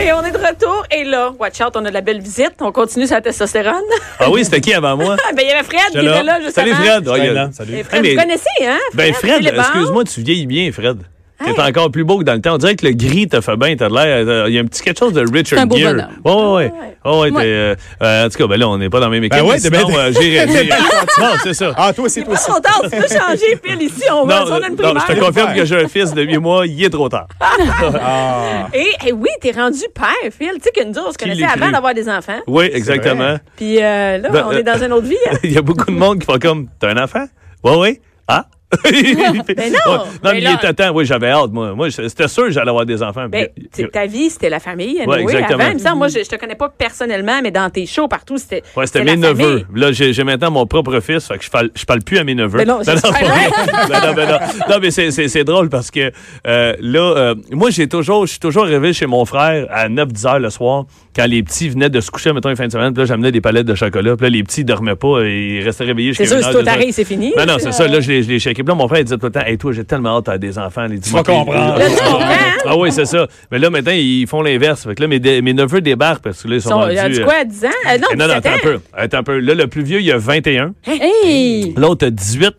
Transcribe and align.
Et 0.00 0.12
on 0.12 0.22
est 0.24 0.32
de 0.32 0.38
retour. 0.38 0.84
Et 0.90 1.04
là, 1.04 1.32
watch 1.38 1.60
out, 1.60 1.72
on 1.76 1.84
a 1.84 1.88
de 1.88 1.94
la 1.94 2.00
belle 2.00 2.20
visite. 2.20 2.54
On 2.60 2.72
continue 2.72 3.06
sur 3.06 3.14
la 3.16 3.20
testostérone. 3.22 3.74
Ah 4.18 4.30
oui, 4.30 4.44
c'était 4.44 4.60
qui 4.60 4.72
avant 4.74 4.96
moi? 4.96 5.16
ben, 5.36 5.42
il 5.42 5.48
y 5.48 5.52
avait 5.52 5.62
Fred 5.62 5.90
qui 5.92 5.98
était 5.98 6.22
là, 6.22 6.40
juste 6.40 6.54
Salut. 6.54 6.72
Fred. 6.72 7.08
A- 7.08 7.16
là. 7.32 7.50
Salut. 7.52 7.84
Fred, 7.84 8.02
mais- 8.02 8.14
vous 8.14 8.20
connaissez, 8.20 8.66
hein? 8.66 8.78
Ben 8.94 9.12
Fred, 9.14 9.36
Philippe 9.36 9.54
Barre? 9.54 9.66
excuse-moi, 9.70 10.04
tu 10.04 10.20
vieillis 10.22 10.46
bien, 10.46 10.70
Fred. 10.72 10.98
T'es 11.44 11.50
Hey. 11.60 11.68
encore 11.70 11.90
plus 11.90 12.04
beau 12.04 12.18
que 12.18 12.24
dans 12.24 12.34
le 12.34 12.40
temps. 12.40 12.54
On 12.54 12.58
dirait 12.58 12.76
que 12.76 12.86
le 12.86 12.92
gris 12.92 13.28
te 13.28 13.40
fait 13.40 13.56
bien. 13.56 13.74
T'as 13.76 13.88
l'air. 13.88 14.26
euh, 14.28 14.44
Il 14.48 14.54
y 14.54 14.58
a 14.58 14.62
un 14.62 14.64
petit 14.66 14.82
quelque 14.82 14.98
chose 14.98 15.12
de 15.12 15.24
Richard 15.32 15.58
un 15.60 15.66
beau 15.66 15.76
Gere. 15.76 15.92
bonhomme. 16.24 16.56
Ouais, 16.56 16.64
ouais, 16.64 16.72
ouais. 17.04 17.30
Ouais. 17.30 17.30
T'es, 17.30 17.46
euh, 17.46 17.74
euh, 18.02 18.26
en 18.26 18.28
tout 18.28 18.38
cas, 18.38 18.46
ben 18.46 18.58
là, 18.60 18.68
on 18.68 18.78
n'est 18.78 18.88
pas 18.90 19.00
dans 19.00 19.06
la 19.06 19.10
même 19.10 19.24
équipe. 19.24 19.38
Ben 19.40 19.46
ouais, 19.46 19.58
t'es 19.60 19.68
sinon, 19.74 19.88
euh, 19.98 20.12
j'ai- 20.12 20.46
Non, 21.18 21.26
c'est 21.42 21.54
ça. 21.54 21.72
Ah, 21.76 21.92
toi 21.92 22.04
aussi, 22.04 22.20
Il 22.20 22.22
est 22.22 22.24
toi 22.26 22.34
pas 22.34 22.40
aussi. 22.40 22.50
trop 22.50 22.60
tard, 22.60 22.80
tu 22.84 22.90
peux 22.90 23.08
changer, 23.08 23.58
Phil, 23.64 23.82
ici. 23.82 24.04
On 24.12 24.24
va, 24.24 24.40
Non, 24.40 24.46
on 24.50 24.52
a 24.54 24.56
une 24.68 24.76
non, 24.76 24.76
primaire. 24.76 25.04
je 25.08 25.14
te 25.14 25.18
confirme 25.20 25.54
que 25.54 25.64
j'ai 25.64 25.82
un 25.84 25.88
fils 25.88 26.12
de 26.14 26.22
8 26.22 26.38
mois, 26.38 26.66
il 26.66 26.82
est 26.84 26.90
trop 26.90 27.08
tard. 27.08 27.26
Ah. 28.04 28.68
Et, 28.72 29.08
et 29.08 29.12
oui, 29.12 29.28
t'es 29.40 29.52
rendu 29.52 29.80
père, 29.94 30.30
Phil. 30.30 30.52
Tu 30.54 30.60
sais 30.62 30.70
que 30.74 30.84
nous 30.86 30.94
on 30.98 31.12
se 31.12 31.18
connaissait 31.18 31.44
avant 31.44 31.70
d'avoir 31.70 31.94
des 31.94 32.08
enfants. 32.08 32.38
Oui, 32.46 32.70
exactement. 32.72 33.36
Puis 33.56 33.78
euh, 33.82 34.18
là, 34.18 34.28
Ben, 34.30 34.44
on 34.48 34.52
est 34.52 34.62
dans 34.62 34.82
une 34.82 34.92
autre 34.92 35.06
vie. 35.06 35.16
hein. 35.30 35.36
Il 35.44 35.52
y 35.52 35.58
a 35.58 35.62
beaucoup 35.62 35.86
de 35.90 35.96
monde 35.96 36.18
qui 36.20 36.26
font 36.26 36.38
comme 36.38 36.68
T'as 36.78 36.90
un 36.94 37.02
enfant? 37.02 37.24
Oui, 37.64 37.72
oui. 37.78 38.00
Ah? 38.28 38.46
Ben 38.84 39.72
non, 39.72 39.92
Ouais. 39.92 39.98
Non, 39.98 40.04
mais 40.24 40.32
mais 40.34 40.40
il 40.42 40.50
était 40.54 40.72
temps. 40.72 40.92
Oui, 40.94 41.04
j'avais 41.04 41.30
hâte, 41.30 41.50
moi. 41.52 41.74
Moi, 41.74 41.90
c'était 41.90 42.28
sûr 42.28 42.44
que 42.44 42.50
j'allais 42.50 42.70
avoir 42.70 42.86
des 42.86 43.02
enfants. 43.02 43.26
Ben, 43.28 43.48
Puis, 43.72 43.88
ta 43.90 44.06
vie, 44.06 44.30
c'était 44.30 44.48
la 44.50 44.60
famille. 44.60 44.96
Ouais, 45.06 45.16
anyway, 45.16 45.32
exactement. 45.34 45.64
Avant, 45.64 45.78
semble, 45.78 45.98
moi, 45.98 46.08
je, 46.08 46.18
je 46.24 46.28
te 46.28 46.36
connais 46.36 46.54
pas 46.54 46.68
personnellement, 46.68 47.40
mais 47.42 47.50
dans 47.50 47.68
tes 47.70 47.86
shows 47.86 48.08
partout, 48.08 48.38
c'était. 48.38 48.62
Ouais, 48.76 48.86
c'était 48.86 49.04
mes 49.04 49.10
famille. 49.20 49.28
neveux. 49.28 49.66
Là, 49.74 49.92
j'ai 49.92 50.24
maintenant 50.24 50.50
mon 50.50 50.66
propre 50.66 51.00
fils, 51.00 51.26
fait 51.26 51.38
que 51.38 51.44
je 51.44 51.50
parle, 51.50 51.70
je 51.74 51.84
parle 51.84 52.00
plus 52.02 52.18
à 52.18 52.24
mes 52.24 52.34
neveux. 52.34 52.58
Ben 52.58 52.66
non, 52.68 52.82
super 52.82 53.00
pas 53.02 53.10
vrai. 53.24 53.50
Ben 53.88 54.00
non, 54.00 54.26
non. 54.32 54.38
Non, 54.70 54.76
mais 54.80 54.90
c'est- 54.90 55.42
drôle 55.44 55.68
parce 55.70 55.90
que 55.90 56.12
euh, 56.46 56.74
là, 56.80 57.14
euh, 57.16 57.34
moi, 57.50 57.70
j'ai 57.70 57.88
toujours, 57.88 58.26
je 58.26 58.32
suis 58.32 58.40
toujours 58.40 58.64
arrivé 58.64 58.92
chez 58.92 59.06
mon 59.06 59.24
frère 59.24 59.66
à 59.70 59.88
9-10 59.88 60.26
heures 60.26 60.38
le 60.38 60.50
soir 60.50 60.84
quand 61.14 61.26
les 61.26 61.42
petits 61.42 61.68
venaient 61.68 61.90
de 61.90 62.00
se 62.00 62.10
coucher, 62.10 62.32
mettons, 62.32 62.48
une 62.48 62.56
fin 62.56 62.66
de 62.66 62.72
semaine. 62.72 62.92
Puis 62.92 63.02
là, 63.02 63.06
j'amenais 63.06 63.32
des 63.32 63.40
palettes 63.40 63.66
de 63.66 63.74
chocolat. 63.74 64.16
Puis 64.16 64.26
là, 64.26 64.30
les 64.30 64.42
petits, 64.42 64.62
ils 64.62 64.64
dormaient 64.64 64.96
pas 64.96 65.20
et 65.22 65.58
ils 65.58 65.62
restaient 65.62 65.84
réveillés 65.84 66.14
C'est 66.14 66.24
jusqu'à 66.24 66.40
sûr, 66.40 66.48
une 66.48 66.56
si 66.56 66.62
toi 66.62 66.72
t'arrives, 66.72 66.92
c'est 66.92 67.04
fini. 67.04 67.32
Ben 67.36 67.46
non, 67.46 67.56
c'est 67.58 67.72
ça. 67.72 67.86
Là, 67.86 68.00
je 68.00 68.10
les, 68.12 68.38
checkais. 68.38 68.62
Puis 68.62 68.68
là, 68.68 68.74
mon 68.74 68.88
frère, 68.88 69.00
il 69.00 69.04
disait 69.04 69.18
tout 69.18 69.26
le 69.26 69.32
temps, 69.32 69.44
Hey, 69.44 69.58
toi, 69.58 69.72
j'ai 69.72 69.84
tellement 69.84 70.18
hâte 70.18 70.28
à 70.28 70.38
des 70.38 70.58
enfants. 70.58 70.86
Les 70.86 71.00
Tu 71.00 71.10
vas 71.10 71.22
comprendre. 71.22 71.80
Hein? 71.80 72.38
Ah 72.64 72.76
oui, 72.76 72.92
c'est 72.92 73.04
ça. 73.04 73.26
Mais 73.50 73.58
là, 73.58 73.70
maintenant, 73.70 73.92
ils 73.92 74.26
font 74.26 74.42
l'inverse. 74.42 74.84
Fait 74.84 74.94
que 74.94 75.02
là, 75.02 75.08
mes, 75.08 75.52
neveux 75.52 75.80
débarquent 75.80 76.22
parce 76.22 76.42
que 76.42 76.48
là, 76.48 76.54
ils 76.54 76.58
Ils 76.58 76.62
sont, 76.62 76.68
sont- 76.70 76.78
rendus... 76.78 76.94
il 76.94 76.98
a 76.98 77.08
dit 77.08 77.20
euh, 77.20 77.24
quoi, 77.24 77.44
10 77.44 77.64
ans? 77.64 77.68
Euh, 77.68 77.98
non, 77.98 78.08
eh, 78.12 78.16
non, 78.16 78.28
non, 78.28 78.34
17 78.34 78.46
attends 78.46 78.54
un 78.54 78.58
peu. 78.62 78.80
Attends 78.92 79.18
un 79.18 79.22
peu. 79.22 79.38
Là, 79.38 79.54
le 79.54 79.66
plus 79.66 79.82
vieux, 79.82 80.00
il 80.00 80.10
a 80.12 80.18
21. 80.18 80.74
Hey! 80.86 81.74
L'autre 81.76 82.06
a 82.06 82.10
18. 82.10 82.54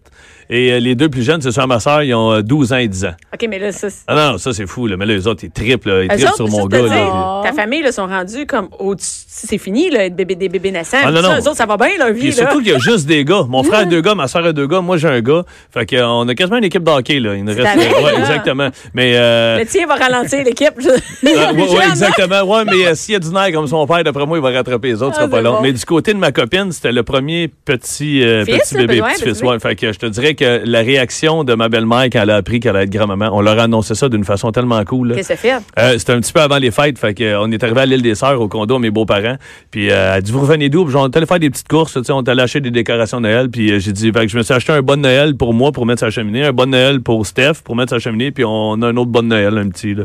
Et 0.50 0.72
euh, 0.74 0.80
les 0.80 0.96
deux 0.96 1.10
plus 1.10 1.24
jeunes, 1.24 1.42
c'est 1.42 1.52
sur 1.52 1.68
ma 1.68 1.80
soeur, 1.80 2.04
ils 2.04 2.14
ont 2.14 2.32
euh, 2.34 2.42
12 2.42 2.74
ans 2.74 2.78
et 2.78 2.88
10 2.88 3.06
ans. 3.06 3.14
OK, 3.34 3.48
mais 3.50 3.60
là, 3.60 3.72
ça. 3.72 3.90
c'est- 3.90 4.04
Ah 4.08 4.16
non, 4.16 4.32
non, 4.34 4.38
ça, 4.38 4.54
c'est 4.54 4.66
fou. 4.68 4.88
Là. 4.88 4.98
Mais 4.98 5.06
là, 5.06 5.14
les 5.14 5.28
autres, 5.28 5.44
ils 5.44 5.52
triplent. 5.52 5.90
là. 5.90 6.04
Ils 6.04 6.06
Eux 6.06 6.08
triplent 6.10 6.28
autres, 6.28 6.36
sur 6.36 6.48
mon 6.50 6.66
gars. 6.68 6.80
dire, 6.82 6.88
là. 6.90 7.42
ta 7.44 7.54
famille, 7.54 7.82
là, 7.82 7.92
sont 7.92 8.08
rendus 8.08 8.46
comme 8.46 8.68
au-dessus. 8.80 9.10
C'est 9.28 9.58
fini, 9.58 9.90
là, 9.90 10.06
être 10.06 10.16
bébé, 10.16 10.36
des 10.36 10.50
bébés 10.50 10.72
naissants. 10.72 10.98
Ah, 11.04 11.12
non, 11.12 11.18
Tout 11.20 11.24
ça, 11.26 11.30
non. 11.34 11.36
Eux 11.42 11.48
autres, 11.48 11.58
ça 11.58 11.66
va 11.66 11.78
bien, 11.78 11.90
leur 11.98 12.14
vie, 12.14 12.20
Puis 12.20 12.30
là. 12.30 12.34
surtout 12.36 12.60
qu'il 12.60 12.72
y 12.72 12.76
a 12.76 12.80
juste 12.80 13.06
des 13.08 13.26
gars. 13.26 13.44
Mon 13.50 13.64
frère 13.64 13.80
a 13.80 13.86
deux 13.86 14.02
gars, 14.02 14.16
ma 14.16 14.28
soeur 14.28 14.46
a 14.46 14.54
deux 14.54 14.68
gars, 14.68 14.82
moi 14.82 14.98
j'ai 14.98 15.08
un 15.08 15.22
gars. 15.22 15.44
Fait 15.74 15.86
que, 15.86 15.96
euh, 15.96 16.08
on 16.08 16.28
a 16.28 16.36
quasiment 16.36 16.58
une 16.58 16.64
équipe 16.66 16.84
de 16.84 16.92
hockey, 16.92 17.20
là. 17.20 17.36
Il 17.36 17.44
nous 17.44 17.54
reste. 17.54 17.76
ouais, 17.78 18.12
là. 18.14 18.20
exactement. 18.20 18.70
Mais. 18.94 19.14
Euh, 19.16 19.60
Le 19.60 19.66
tien 19.66 19.88
va 19.88 19.96
ralentir 19.96 20.44
l'équipe. 20.44 20.74
je- 20.78 20.90
Ah, 20.90 21.52
ouais, 21.54 21.62
ouais, 21.62 21.68
Jeune, 21.68 21.82
exactement. 21.92 22.42
Ouais, 22.44 22.64
mais 22.66 22.86
euh, 22.88 22.96
s'il 22.96 23.14
y 23.14 23.16
a 23.16 23.20
du 23.20 23.30
nerf 23.30 23.52
comme 23.52 23.68
son 23.68 23.86
père, 23.88 24.04
d'après 24.04 24.26
moi, 24.26 24.38
il 24.38 24.42
va 24.44 24.52
rattraper 24.52 24.90
les 24.90 25.02
autres, 25.02 25.16
ce 25.16 25.22
Ah, 25.22 25.24
sera 25.26 25.30
pas 25.32 25.42
long. 25.42 25.54
bon. 25.54 25.62
Mais 25.62 25.74
du 25.74 25.84
côté 25.86 26.14
de 26.14 26.20
ma 26.20 26.32
copine, 26.32 26.72
c'était 26.72 26.92
le 26.92 27.04
premier 27.04 27.50
petit, 27.66 28.24
euh, 28.24 28.46
Fils, 28.46 28.70
petit 28.70 28.76
bébé, 28.76 29.02
ouais, 29.02 29.14
petit 29.14 29.24
petit 29.24 29.30
fils. 29.40 29.44
Ouais, 29.44 29.60
fait 29.60 29.76
que 29.76 29.92
je 29.92 30.00
te 30.00 30.06
dirais 30.06 30.33
que 30.36 30.62
la 30.66 30.80
réaction 30.80 31.44
de 31.44 31.54
ma 31.56 31.70
belle-mère 31.70 32.06
quand 32.12 32.22
elle 32.22 32.30
a 32.30 32.36
appris 32.36 32.60
qu'elle 32.60 32.76
allait 32.76 32.86
être 32.86 32.92
grand-maman, 32.92 33.30
on 33.32 33.42
leur 33.42 33.60
a 33.60 33.64
annoncé 33.64 33.96
ça 33.96 34.10
d'une 34.10 34.24
façon 34.24 34.52
tellement 34.52 34.84
cool. 34.86 35.16
Qu'est-ce 35.16 35.30
que 35.30 35.36
ça 35.36 35.36
fait? 35.36 35.54
Euh, 35.78 35.98
c'était 35.98 36.14
un 36.14 36.20
petit 36.20 36.34
peu 36.34 36.42
avant 36.42 36.58
les 36.58 36.72
fêtes, 36.72 36.98
fait 36.98 37.14
que, 37.14 37.24
euh, 37.24 37.42
on 37.42 37.52
est 37.52 37.64
arrivé 37.64 37.82
à 37.82 37.86
l'île 37.86 38.02
des 38.02 38.16
Sœurs 38.16 38.40
au 38.40 38.48
condo 38.48 38.76
à 38.76 38.80
mes 38.80 38.92
beaux-parents. 38.92 39.38
Puis 39.72 39.90
euh, 39.90 40.16
elle 40.16 40.24
dit 40.24 40.32
vous 40.32 40.42
revenez 40.42 40.70
d'où? 40.70 40.86
Puis, 40.86 40.96
on 40.96 41.08
est 41.08 41.18
allé 41.18 41.26
faire 41.26 41.40
des 41.40 41.50
petites 41.50 41.68
courses, 41.68 41.94
tu 41.94 42.04
sais, 42.04 42.12
on 42.12 42.24
est 42.24 42.30
allé 42.30 42.42
acheter 42.42 42.62
des 42.62 42.72
décorations 42.72 43.18
de 43.18 43.24
Noël. 43.24 43.50
Puis 43.50 43.72
euh, 43.72 43.80
j'ai 43.80 43.92
dit 43.92 44.12
fait 44.12 44.26
que 44.26 44.32
je 44.32 44.38
me 44.38 44.44
suis 44.44 44.54
acheté 44.54 44.74
un 44.74 44.82
bon 44.82 45.02
Noël 45.02 45.36
pour 45.36 45.54
moi 45.54 45.72
pour 45.72 45.86
mettre 45.86 46.04
la 46.04 46.12
cheminée, 46.12 46.44
un 46.44 46.54
bon 46.54 46.70
Noël 46.70 47.02
pour 47.02 47.26
Steph 47.26 47.62
pour 47.64 47.76
mettre 47.76 47.94
la 47.94 48.00
cheminée, 48.00 48.32
puis 48.32 48.44
on 48.46 48.82
a 48.82 48.88
un 48.88 48.98
autre 48.98 49.12
bon 49.12 49.28
Noël, 49.28 49.58
un 49.58 49.70
petit 49.70 49.94
là. 49.94 50.04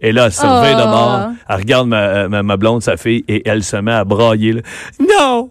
Et 0.00 0.12
là, 0.12 0.26
elle 0.26 0.32
se 0.32 0.42
réveille 0.46 0.76
de 0.76 0.82
Oh. 0.82 0.88
mort, 0.88 1.20
elle 1.48 1.56
regarde 1.56 1.88
ma, 1.88 2.28
ma, 2.28 2.42
ma 2.42 2.56
blonde, 2.56 2.82
sa 2.82 2.96
fille, 2.96 3.24
et 3.28 3.42
elle 3.48 3.62
se 3.64 3.76
met 3.76 3.92
à 3.92 4.04
brailler. 4.04 4.52
là. 4.52 4.60
Non! 5.00 5.50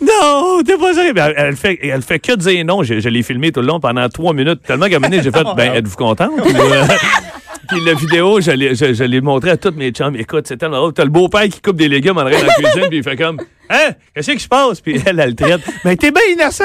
Non! 0.00 0.62
T'es 0.66 0.76
pas 0.76 0.94
sérieux! 0.94 1.12
Elle, 1.16 1.34
elle 1.36 1.56
fait, 1.56 1.78
elle 1.82 2.02
fait 2.02 2.18
que 2.18 2.34
dire 2.36 2.64
non. 2.64 2.82
Je, 2.82 2.98
je 3.00 3.08
l'ai 3.08 3.22
filmé 3.22 3.52
tout 3.52 3.60
le 3.60 3.66
long 3.68 3.78
pendant 3.80 4.08
trois 4.08 4.32
minutes. 4.32 4.62
Tellement 4.66 4.86
qu'à 4.86 4.96
un 4.96 4.98
moment 4.98 5.10
donné, 5.10 5.22
j'ai 5.22 5.30
fait, 5.30 5.44
ben, 5.56 5.74
êtes-vous 5.74 5.96
contente? 5.96 6.30
Puis, 6.42 6.54
euh, 6.56 6.84
Puis 7.68 7.80
la 7.84 7.94
vidéo, 7.94 8.40
je 8.40 8.50
l'ai, 8.50 8.74
je, 8.74 8.92
je 8.92 9.04
l'ai 9.04 9.20
à 9.50 9.56
toutes 9.56 9.76
mes 9.76 9.90
chums. 9.90 10.16
Écoute, 10.16 10.46
c'est 10.46 10.56
tellement 10.56 10.76
drôle. 10.78 10.92
T'as 10.92 11.04
le 11.04 11.10
beau-père 11.10 11.44
qui 11.44 11.60
coupe 11.62 11.76
des 11.76 11.88
légumes 11.88 12.18
en 12.18 12.20
arrière 12.20 12.40
dans 12.40 12.46
la 12.46 12.52
cuisine, 12.54 12.88
puis 12.88 12.98
il 12.98 13.02
fait 13.02 13.16
comme 13.16 13.38
Hein? 13.70 13.92
Qu'est-ce 14.14 14.30
qui 14.32 14.38
se 14.40 14.48
passe? 14.48 14.80
Puis 14.80 15.00
elle, 15.06 15.18
elle 15.20 15.30
le 15.30 15.34
traite. 15.34 15.60
Mais 15.84 15.96
t'es 15.96 16.10
bien 16.10 16.22
innocent! 16.32 16.64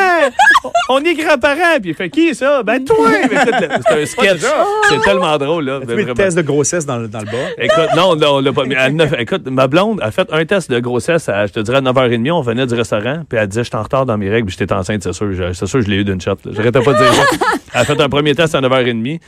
On 0.90 1.00
est 1.04 1.14
grands-parents! 1.16 1.80
Puis 1.82 1.92
il 1.92 1.96
fait 1.96 2.10
qui 2.10 2.36
ça? 2.36 2.62
Ben 2.64 2.84
toi! 2.84 2.96
Écoute, 3.24 3.32
là, 3.62 3.80
c'est 3.88 4.02
un 4.02 4.06
sketch. 4.06 4.42
C'est 4.90 5.02
tellement 5.02 5.38
drôle, 5.38 5.66
là. 5.66 5.80
Tu 5.82 5.88
Ben, 5.88 6.06
le 6.06 6.14
test 6.14 6.38
de 6.38 6.42
grossesse 6.42 6.86
dans, 6.86 6.98
le- 6.98 7.08
dans 7.08 7.20
le 7.20 7.26
bas. 7.26 7.32
Écoute, 7.58 7.90
non, 7.96 8.16
non, 8.16 8.36
on 8.36 8.40
l'a 8.42 8.52
pas 8.54 8.66
mis. 8.66 8.76
Écoute, 9.20 9.48
ma 9.50 9.68
blonde 9.68 10.00
a 10.02 10.12
fait 10.12 10.28
un 10.32 10.44
test 10.46 10.70
de 10.70 10.80
grossesse, 10.80 11.30
à, 11.30 11.46
je 11.48 11.54
te 11.54 11.60
dirais, 11.62 11.78
à 11.78 11.82
9h30. 11.82 12.32
On 12.32 12.42
venait 12.42 12.66
du 12.68 12.74
restaurant, 12.76 13.24
puis 13.28 13.38
elle 13.40 13.48
disait, 13.48 13.64
je 13.64 13.70
suis 13.70 13.78
en 13.78 13.84
retard 13.84 14.06
dans 14.06 14.18
mes 14.18 14.30
règles, 14.30 14.48
puis 14.48 14.56
j'étais 14.60 14.74
enceinte, 14.74 15.04
c'est 15.04 15.14
sûr. 15.14 15.32
Je- 15.32 15.54
C'est 15.54 15.66
sûr, 15.68 15.82
je 15.82 15.88
l'ai 15.90 15.98
eu 15.98 16.04
d'une 16.04 16.20
shot. 16.22 16.36
J'arrêtais 16.52 16.82
pas 16.82 16.94
de 16.94 16.98
dire 16.98 17.14
ça. 17.14 17.24
Elle 17.74 17.82
a 17.82 17.86
fait 17.86 18.02
un 18.02 18.10
premier 18.10 18.34
test 18.36 18.56
à 18.56 18.62
9h30. 18.62 19.20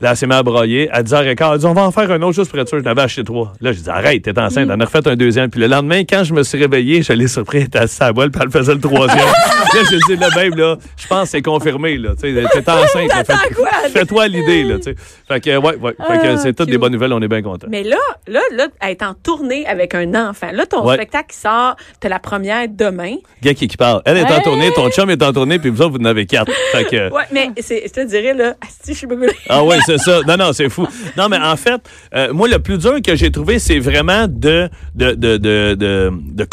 Là, 0.00 0.12
elle 0.12 0.16
s'est 0.16 0.26
mise 0.26 0.36
à 0.36 0.42
broyer. 0.42 0.90
À 0.90 1.02
10h15, 1.02 1.52
elle 1.52 1.58
dit, 1.58 1.66
on 1.66 1.74
va 1.74 1.82
en 1.82 1.90
faire 1.90 2.10
un 2.10 2.22
autre 2.22 2.32
juste 2.32 2.50
pour 2.50 2.58
être 2.58 2.68
sûr. 2.70 2.78
Je 2.78 2.84
n'avais 2.84 3.02
acheté 3.02 3.22
trois. 3.22 3.52
Là, 3.60 3.72
j'ai 3.72 3.82
dit, 3.82 3.90
arrête, 3.90 4.22
t'es 4.22 4.38
enceinte. 4.38 4.64
Elle 4.70 4.72
en 4.72 4.80
a 4.80 4.84
refait 4.86 5.06
un 5.06 5.14
deuxième. 5.16 5.50
Puis 5.50 5.60
le 5.60 5.66
lendemain, 5.66 6.04
quand 6.08 6.24
je 6.24 6.32
me 6.32 6.42
suis 6.42 6.56
réveillé, 6.56 7.02
je 7.02 7.12
l'ai 7.20 7.28
surpris, 7.28 7.58
elle 7.58 7.64
était 7.64 7.78
assise 7.78 8.00
à 8.02 8.06
la 8.08 8.12
puis 8.12 8.40
elle 8.42 8.50
faisait 8.50 8.74
le 8.74 8.80
troisième. 8.80 9.18
là, 9.74 9.80
j'ai 9.90 9.98
dit, 9.98 10.16
là, 10.20 10.28
même, 10.34 10.54
là, 10.56 10.76
je 10.96 11.06
pense 11.06 11.24
que 11.24 11.28
c'est 11.30 11.42
confirmé, 11.42 11.96
là. 11.98 12.10
Tu 12.20 12.34
sais, 12.34 12.44
t'es 12.52 12.70
enceinte. 12.70 13.10
Fais-toi 13.92 14.28
l'idée, 14.28 14.64
là, 14.64 14.76
tu 14.76 14.84
sais. 14.84 14.94
Fait 15.28 15.40
que, 15.40 15.56
ouais, 15.56 15.76
ouais. 15.76 15.94
Fait 16.06 16.18
que 16.18 16.36
c'est 16.38 16.52
toutes 16.52 16.70
des 16.70 16.78
bonnes 16.78 16.92
nouvelles, 16.92 17.12
on 17.12 17.20
est 17.22 17.28
bien 17.28 17.42
contents. 17.42 17.66
Mais 17.70 17.82
là, 17.82 17.96
là, 18.26 18.40
là, 18.52 18.66
elle 18.80 18.90
est 18.90 19.02
en 19.02 19.14
tournée 19.14 19.66
avec 19.66 19.94
un 19.94 20.14
enfant. 20.14 20.50
Là, 20.52 20.66
ton 20.66 20.80
Ouais. 20.84 20.94
spectacle 20.94 21.30
qui 21.32 21.36
sort, 21.38 21.76
t'as 22.00 22.08
la 22.08 22.18
première 22.18 22.66
demain. 22.68 23.16
Gars 23.42 23.54
qui, 23.54 23.68
qui 23.68 23.76
parle. 23.76 24.02
Elle 24.06 24.16
est 24.16 24.24
en 24.32 24.40
tournée, 24.40 24.72
ton 24.72 24.88
chum 24.90 25.10
est 25.10 25.22
en 25.22 25.32
tournée, 25.32 25.58
puis 25.58 25.70
vous 25.70 25.82
autres, 25.82 25.92
vous 25.98 26.02
en 26.02 26.06
avez 26.06 26.26
quatre. 26.26 26.50
Fait 26.72 26.84
que, 26.84 27.12
Ouais, 27.12 27.24
mais 27.32 27.50
c'est, 27.60 27.82
je 27.86 27.92
te 27.92 28.06
dirais, 28.06 28.34
là, 28.34 28.54
asti, 28.66 28.92
je 28.94 28.98
suis 28.98 29.06
ah 29.48 29.64
oui, 29.64 29.76
c'est 29.84 29.98
ça. 29.98 30.20
Non, 30.26 30.36
non, 30.36 30.52
c'est 30.52 30.68
fou. 30.68 30.86
Non, 31.16 31.28
mais 31.28 31.38
en 31.38 31.56
fait, 31.56 31.80
euh, 32.14 32.32
moi, 32.32 32.46
le 32.48 32.58
plus 32.58 32.78
dur 32.78 32.96
que 33.04 33.16
j'ai 33.16 33.30
trouvé, 33.30 33.58
c'est 33.58 33.78
vraiment 33.78 34.26
de, 34.28 34.68
de, 34.94 35.12
de, 35.12 35.36
de, 35.36 35.74
de, 35.74 36.12
de 36.12 36.44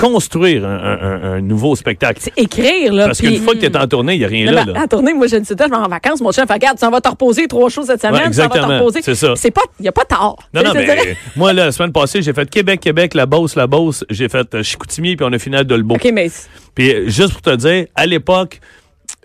un, 0.65 0.69
un- 1.01 1.33
un 1.33 1.41
nouveau 1.41 1.75
spectacle. 1.75 2.19
C'est 2.21 2.33
écrire, 2.37 2.93
là. 2.93 3.05
Parce 3.07 3.19
qu'une 3.19 3.37
fois 3.41 3.53
que 3.53 3.59
tu 3.59 3.65
es 3.65 3.77
en 3.77 3.87
tournée, 3.87 4.13
il 4.15 4.19
n'y 4.19 4.25
a 4.25 4.27
rien 4.27 4.51
là. 4.51 4.65
En 4.75 4.87
tournée, 4.87 5.13
moi, 5.13 5.27
je 5.27 5.35
ne 5.37 5.43
sais 5.43 5.55
pas, 5.55 5.65
je 5.65 5.69
vais 5.69 5.75
en 5.75 5.87
vacances. 5.87 6.21
Mon 6.21 6.31
chef, 6.31 6.49
regarde, 6.49 6.77
tu 6.77 6.85
en 6.85 6.91
vas 6.91 7.01
te 7.01 7.09
reposer 7.09 7.47
trois 7.47 7.69
choses 7.69 7.87
cette 7.87 8.01
semaine. 8.01 8.15
Ouais, 8.15 8.31
tu 8.31 8.39
en 8.39 8.43
vas 8.43 8.49
te 8.49 8.55
exactement. 8.57 8.77
reposer. 8.79 9.01
C'est 9.01 9.15
ça. 9.15 9.33
C'est 9.35 9.51
pas, 9.51 9.61
il 9.79 9.83
n'y 9.83 9.87
a 9.89 9.91
pas 9.91 10.05
tard. 10.05 10.35
Non, 10.53 10.63
non, 10.63 10.71
mais 10.73 11.15
moi, 11.35 11.53
là, 11.53 11.65
la 11.65 11.71
semaine 11.71 11.91
passée, 11.91 12.21
j'ai 12.21 12.33
fait 12.33 12.49
Québec, 12.49 12.79
Québec, 12.79 13.13
la 13.13 13.25
Beauce, 13.25 13.55
la 13.55 13.67
Beauce. 13.67 14.03
J'ai 14.09 14.29
fait 14.29 14.53
euh, 14.55 14.63
Chicoutimi, 14.63 15.15
puis 15.15 15.25
on 15.29 15.33
a 15.33 15.39
fini 15.39 15.55
à 15.55 15.63
Dolbeau. 15.63 15.95
OK, 15.95 16.09
mais 16.13 16.29
Puis 16.75 16.93
euh, 16.93 17.03
juste 17.09 17.33
pour 17.33 17.41
te 17.41 17.55
dire, 17.55 17.85
à 17.95 18.05
l'époque, 18.05 18.59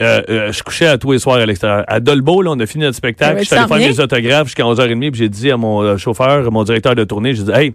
euh, 0.00 0.22
euh, 0.28 0.52
je 0.52 0.62
couchais 0.62 0.86
à 0.86 0.98
tous 0.98 1.12
les 1.12 1.18
soirs 1.18 1.36
à 1.36 1.46
l'extérieur. 1.46 1.84
À 1.86 2.00
Dolbeau, 2.00 2.42
là, 2.42 2.50
on 2.52 2.58
a 2.60 2.66
fini 2.66 2.84
notre 2.84 2.96
spectacle. 2.96 3.40
Je 3.40 3.44
suis 3.44 3.54
allé 3.54 3.68
faire 3.68 3.76
mes 3.76 4.00
autographes 4.00 4.46
jusqu'à 4.46 4.64
11h30, 4.64 5.10
puis 5.10 5.18
j'ai 5.18 5.28
dit 5.28 5.50
à 5.50 5.56
mon 5.56 5.82
euh, 5.82 5.96
chauffeur, 5.96 6.50
mon 6.50 6.64
directeur 6.64 6.94
de 6.94 7.04
tournée, 7.04 7.34
j'ai 7.34 7.42
dit, 7.44 7.50
hey, 7.52 7.74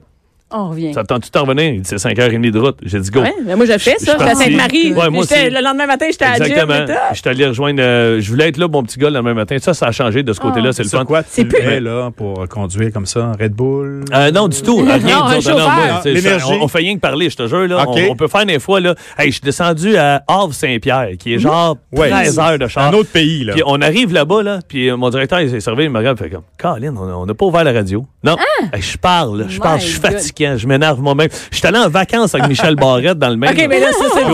On 0.52 0.70
revient. 0.70 0.94
ça 0.94 1.02
te 1.04 1.08
tente-tu 1.08 1.28
de 1.28 1.32
t'en 1.32 1.42
revenir? 1.44 1.74
Il 1.74 1.82
dit, 1.82 1.90
c'est 1.90 1.98
5h30 1.98 2.52
de 2.52 2.60
route. 2.60 2.78
J'ai 2.82 3.00
dit, 3.00 3.10
go. 3.10 3.20
ouais, 3.22 3.34
mais 3.46 3.56
moi, 3.56 3.66
Je- 3.66 3.74
je 3.74 3.78
ça. 3.80 3.92
suis 3.92 4.00
J'étais 4.00 4.24
à. 4.24 4.36
Sainte-Marie. 4.36 4.94
Ouais, 4.94 5.10
moi 5.10 5.24
J'étais- 5.30 5.42
aussi. 5.48 5.50
Le 5.56 5.62
lendemain 5.62 5.88
matin, 5.88 6.06
j'étais 6.10 6.26
à. 6.26 6.38
Exactement. 6.38 6.86
suis 7.14 7.30
allé 7.30 7.46
rejoindre. 7.48 7.82
euh, 7.82 8.22
je 8.22 8.30
voulais 8.30 8.48
être 8.48 8.58
là, 8.58 8.68
mon 8.70 8.82
petit 8.84 8.98
gars, 8.98 9.10
le 9.10 9.16
lendemain 9.16 9.34
matin. 9.34 9.58
Ça, 9.60 9.74
ça 9.74 9.88
a 9.88 9.92
changé 9.92 10.24
de 10.24 10.32
ce 10.32 10.40
côté-là. 10.40 10.72
c'est 10.72 10.84
le 10.84 10.90
fun. 10.90 11.04
quoi 11.06 11.22
C'est 11.28 11.44
tu 11.44 11.50
plus- 11.50 11.60
es 11.64 11.80
là 11.82 12.12
pour 12.16 12.48
conduire 12.48 12.92
comme 12.94 13.06
ça? 13.06 13.34
Red 13.40 13.54
Bull? 13.54 14.06
Euh, 14.14 14.32
non, 14.32 14.48
du 14.48 14.62
tout. 14.62 14.78
Rien. 14.78 14.98
Non, 15.00 15.24
un 15.26 15.40
non, 15.40 15.58
moi, 15.58 16.00
on, 16.62 16.64
on 16.64 16.68
fait 16.70 16.78
rien 16.80 16.96
que 16.96 17.02
parler, 17.02 17.30
je 17.30 17.36
te 17.36 17.48
jure. 17.48 17.68
Là, 17.68 17.84
on, 17.88 18.12
on 18.12 18.16
peut 18.16 18.28
faire 18.28 18.46
des 18.46 18.60
fois. 18.60 18.80
Là, 18.80 18.96
hey, 19.18 19.28
je 19.28 19.34
suis 19.34 19.42
descendu 19.42 19.98
à 19.98 20.24
Havre-Saint-Pierre, 20.28 21.10
qui 21.20 21.34
est 21.34 21.40
genre 21.40 21.78
Ouais. 21.92 22.10
13 22.10 22.40
heures 22.40 22.58
de 22.60 22.68
char. 22.68 22.88
Un 22.88 22.94
autre 22.94 23.10
pays, 23.12 23.44
là. 23.44 23.54
Puis 23.54 23.64
on 23.66 23.82
arrive 23.82 24.14
là-bas, 24.14 24.44
là, 24.44 24.60
puis 24.68 24.90
euh, 24.90 24.96
mon 24.98 25.10
directeur, 25.10 25.42
il 25.42 25.50
s'est 25.50 25.60
servi, 25.60 25.84
il 25.86 25.90
me 25.90 25.98
regarde, 25.98 26.18
il 26.20 26.24
fait 26.24 26.30
comme, 26.30 26.44
Colin, 26.58 26.96
on 26.96 27.26
n'a 27.26 27.34
pas 27.34 27.46
ouvert 27.46 27.64
la 27.64 27.74
radio. 27.74 28.06
Non, 28.24 28.38
Hey, 28.74 28.82
je 28.82 28.98
parle, 28.98 29.42
là, 29.42 29.46
je 29.50 29.60
parle, 29.60 29.80
je 29.80 29.86
suis 29.88 30.00
God. 30.00 30.20
Je 30.40 30.68
m'énerve 30.68 31.02
moi-même. 31.02 31.30
Je 31.52 31.58
suis 31.58 31.68
allé 31.68 31.78
en 31.80 31.90
vacances 31.90 32.34
avec 32.36 32.48
Michel 32.48 32.76
Barrette 32.78 33.18
dans 33.20 33.30
le 33.30 33.38
même. 33.38 33.52
OK, 33.56 33.66
mais 33.70 33.80
là, 33.80 33.92
ça, 33.92 34.06
c'est 34.14 34.24
le 34.24 34.30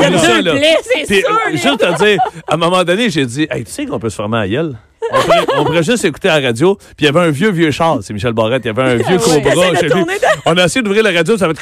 c'est 1.08 1.22
sûr. 1.22 1.30
euh, 1.30 1.52
Juste 1.52 1.84
à 1.84 1.94
dire, 1.94 2.20
à 2.48 2.54
un 2.54 2.58
moment 2.58 2.84
donné, 2.84 3.10
j'ai 3.10 3.26
dit, 3.26 3.48
hey, 3.50 3.64
tu 3.64 3.72
sais 3.72 3.86
qu'on 3.86 4.00
peut 4.00 4.10
se 4.10 4.16
former 4.16 4.38
à 4.40 4.48
gueule? 4.48 4.76
On 5.14 5.22
pourrait, 5.22 5.46
on 5.60 5.64
pourrait 5.66 5.84
juste 5.84 6.06
écouter 6.06 6.30
à 6.30 6.40
la 6.40 6.48
radio. 6.48 6.76
Puis 6.76 6.88
il 7.02 7.06
y 7.06 7.08
avait 7.08 7.20
un 7.20 7.30
vieux, 7.32 7.52
vieux 7.52 7.72
char. 7.72 8.00
C'est 8.02 8.14
Michel 8.14 8.34
Barrette. 8.34 8.64
Il 8.66 8.68
y 8.68 8.70
avait 8.72 8.82
un 8.82 8.96
vieux 8.96 9.18
Ouais. 9.28 9.42
cobra. 9.42 10.04
On 10.46 10.58
a 10.58 10.66
essayé 10.66 10.82
d'ouvrir 10.84 11.04
la 11.04 11.12
radio. 11.12 11.38
Ça 11.38 11.46
va 11.48 11.52
être... 11.52 11.62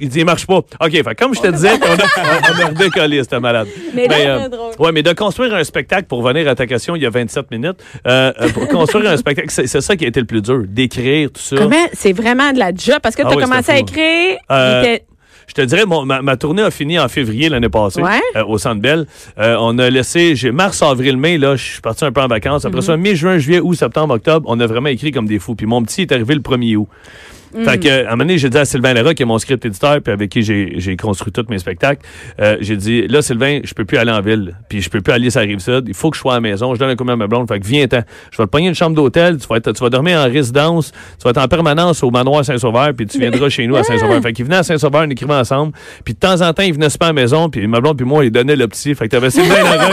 Il 0.00 0.08
dit, 0.08 0.20
il 0.20 0.24
marche 0.24 0.46
pas. 0.46 0.56
OK. 0.58 0.90
Fait, 0.90 1.14
comme 1.18 1.34
je 1.34 1.40
te 1.40 1.48
disais, 1.48 1.70
on 1.82 1.94
a, 1.94 2.52
on 2.52 2.62
a 2.62 2.66
redécollé. 2.68 3.22
C'était 3.22 3.40
malade. 3.40 3.68
Mais 3.94 4.06
là, 4.06 4.14
euh, 4.16 4.38
c'est 4.44 4.48
drôle. 4.50 4.72
ouais, 4.78 4.92
mais 4.92 5.02
de 5.02 5.12
construire 5.12 5.54
un 5.54 5.64
spectacle, 5.64 6.04
pour 6.06 6.22
venir 6.22 6.46
à 6.48 6.54
ta 6.54 6.66
question, 6.66 6.94
il 6.96 7.02
y 7.02 7.06
a 7.06 7.10
27 7.10 7.50
minutes, 7.50 7.78
euh, 8.06 8.32
euh, 8.40 8.48
pour 8.50 8.68
construire 8.68 9.10
un 9.10 9.16
spectacle, 9.16 9.48
c'est 9.50 9.66
ça 9.80 9.96
qui 9.96 10.04
a 10.04 10.08
été 10.08 10.20
le 10.20 10.26
plus 10.26 10.42
dur. 10.42 10.62
D'écrire, 10.66 11.30
tout 11.32 11.40
ça. 11.40 11.56
Comment? 11.56 11.86
C'est 11.92 12.12
vraiment 12.12 12.52
de 12.52 12.58
la 12.58 12.72
job 12.74 12.98
parce 13.02 13.16
que 13.16 13.22
Ah 13.22 13.28
tu 13.28 13.34
as 13.34 13.36
oui, 13.36 13.42
commencé 13.42 13.72
à 13.72 13.78
écrire. 13.78 14.36
Euh, 14.50 14.98
Je 15.50 15.54
te 15.54 15.62
dirais, 15.62 15.84
mon- 15.84 16.04
ma, 16.04 16.22
ma 16.22 16.36
tournée 16.36 16.62
a 16.62 16.70
fini 16.70 16.96
en 16.96 17.08
février 17.08 17.48
l'année 17.48 17.68
passée 17.68 18.00
Ouais. 18.00 18.20
euh, 18.36 18.44
au 18.44 18.56
Centre 18.56 18.80
Bell. 18.80 19.04
Euh, 19.36 19.56
on 19.58 19.76
a 19.80 19.90
laissé, 19.90 20.36
j'ai 20.36 20.52
mars, 20.52 20.80
avril, 20.80 21.16
mai, 21.16 21.38
là, 21.38 21.56
je 21.56 21.64
suis 21.72 21.80
parti 21.80 22.04
un 22.04 22.12
peu 22.12 22.20
en 22.20 22.28
vacances. 22.28 22.64
Après 22.64 22.78
Mhm. 22.78 22.86
ça, 22.86 22.96
mai, 22.96 23.16
juin, 23.16 23.36
juillet, 23.38 23.58
août, 23.58 23.74
septembre, 23.74 24.14
octobre, 24.14 24.46
on 24.48 24.60
a 24.60 24.66
vraiment 24.68 24.90
écrit 24.90 25.10
comme 25.10 25.26
des 25.26 25.40
fous. 25.40 25.56
Puis 25.56 25.66
mon 25.66 25.82
petit 25.82 26.02
est 26.02 26.12
arrivé 26.12 26.34
le 26.36 26.40
1er 26.40 26.76
août. 26.76 26.86
Mhm. 27.54 27.64
Fait 27.64 27.78
que, 27.78 27.88
à 27.88 28.08
un 28.08 28.10
moment 28.12 28.18
donné, 28.18 28.38
j'ai 28.38 28.48
dit 28.48 28.58
à 28.58 28.64
Sylvain 28.64 28.92
Lara, 28.94 29.12
qui 29.14 29.22
est 29.22 29.26
mon 29.26 29.38
script 29.38 29.64
éditeur, 29.64 30.00
puis 30.00 30.12
avec 30.12 30.30
qui 30.30 30.42
j'ai 30.42 30.96
construit 30.96 31.32
tous 31.32 31.46
mes 31.48 31.58
spectacles, 31.58 32.00
euh, 32.40 32.56
j'ai 32.60 32.76
dit, 32.76 33.06
là, 33.08 33.22
Sylvain, 33.22 33.60
je 33.64 33.74
peux 33.74 33.84
plus 33.84 33.98
aller 33.98 34.12
en 34.12 34.20
ville, 34.20 34.54
puis 34.68 34.80
je 34.80 34.88
peux 34.88 35.00
plus 35.00 35.12
aller 35.12 35.30
sur 35.30 35.40
la 35.40 35.46
Rive-Sud, 35.46 35.84
il 35.88 35.94
faut 35.94 36.10
que 36.10 36.16
je 36.16 36.20
sois 36.20 36.32
à 36.34 36.36
la 36.36 36.40
maison, 36.40 36.74
je 36.74 36.78
donne 36.78 36.90
un 36.90 36.96
coup 36.96 37.02
de 37.04 37.08
main 37.08 37.14
à 37.14 37.16
ma 37.16 37.26
blonde, 37.26 37.48
fait 37.48 37.58
que 37.58 37.66
viens-t'en. 37.66 38.02
Je 38.30 38.36
vais 38.38 38.44
te 38.44 38.50
pogner 38.50 38.68
une 38.68 38.74
chambre 38.74 38.94
d'hôtel, 38.94 39.38
tu 39.38 39.46
vas, 39.48 39.56
être- 39.56 39.72
tu 39.72 39.82
vas 39.82 39.90
dormir 39.90 40.18
en 40.18 40.24
résidence, 40.24 40.92
tu 40.92 41.24
vas 41.24 41.30
être 41.30 41.38
en 41.38 41.48
permanence 41.48 42.02
au 42.04 42.10
manoir 42.10 42.44
Saint-Sauveur, 42.44 42.90
puis 42.96 43.06
tu 43.06 43.18
viendras 43.18 43.48
chez 43.48 43.66
nous 43.66 43.76
à 43.76 43.82
Saint-Sauveur. 43.82 44.20
Fait 44.22 44.32
qu'il 44.32 44.44
venait 44.44 44.56
à 44.58 44.62
Saint-Sauveur, 44.62 45.04
on 45.06 45.10
écrivait 45.10 45.34
ensemble, 45.34 45.72
puis 46.04 46.14
de 46.14 46.18
temps 46.20 46.40
en 46.42 46.52
temps, 46.52 46.62
il 46.62 46.72
venait 46.74 46.88
se 46.90 46.98
à 47.00 47.06
la 47.06 47.12
maison, 47.12 47.48
puis 47.50 47.66
ma 47.66 47.80
blonde 47.80 47.96
puis 47.96 48.06
moi, 48.06 48.24
il 48.24 48.30
donnait 48.30 48.56
le 48.56 48.68
petit. 48.68 48.94
Fait 48.94 49.06
que 49.06 49.10
t'avais 49.10 49.30
Sylvain 49.30 49.54
Lara, 49.62 49.88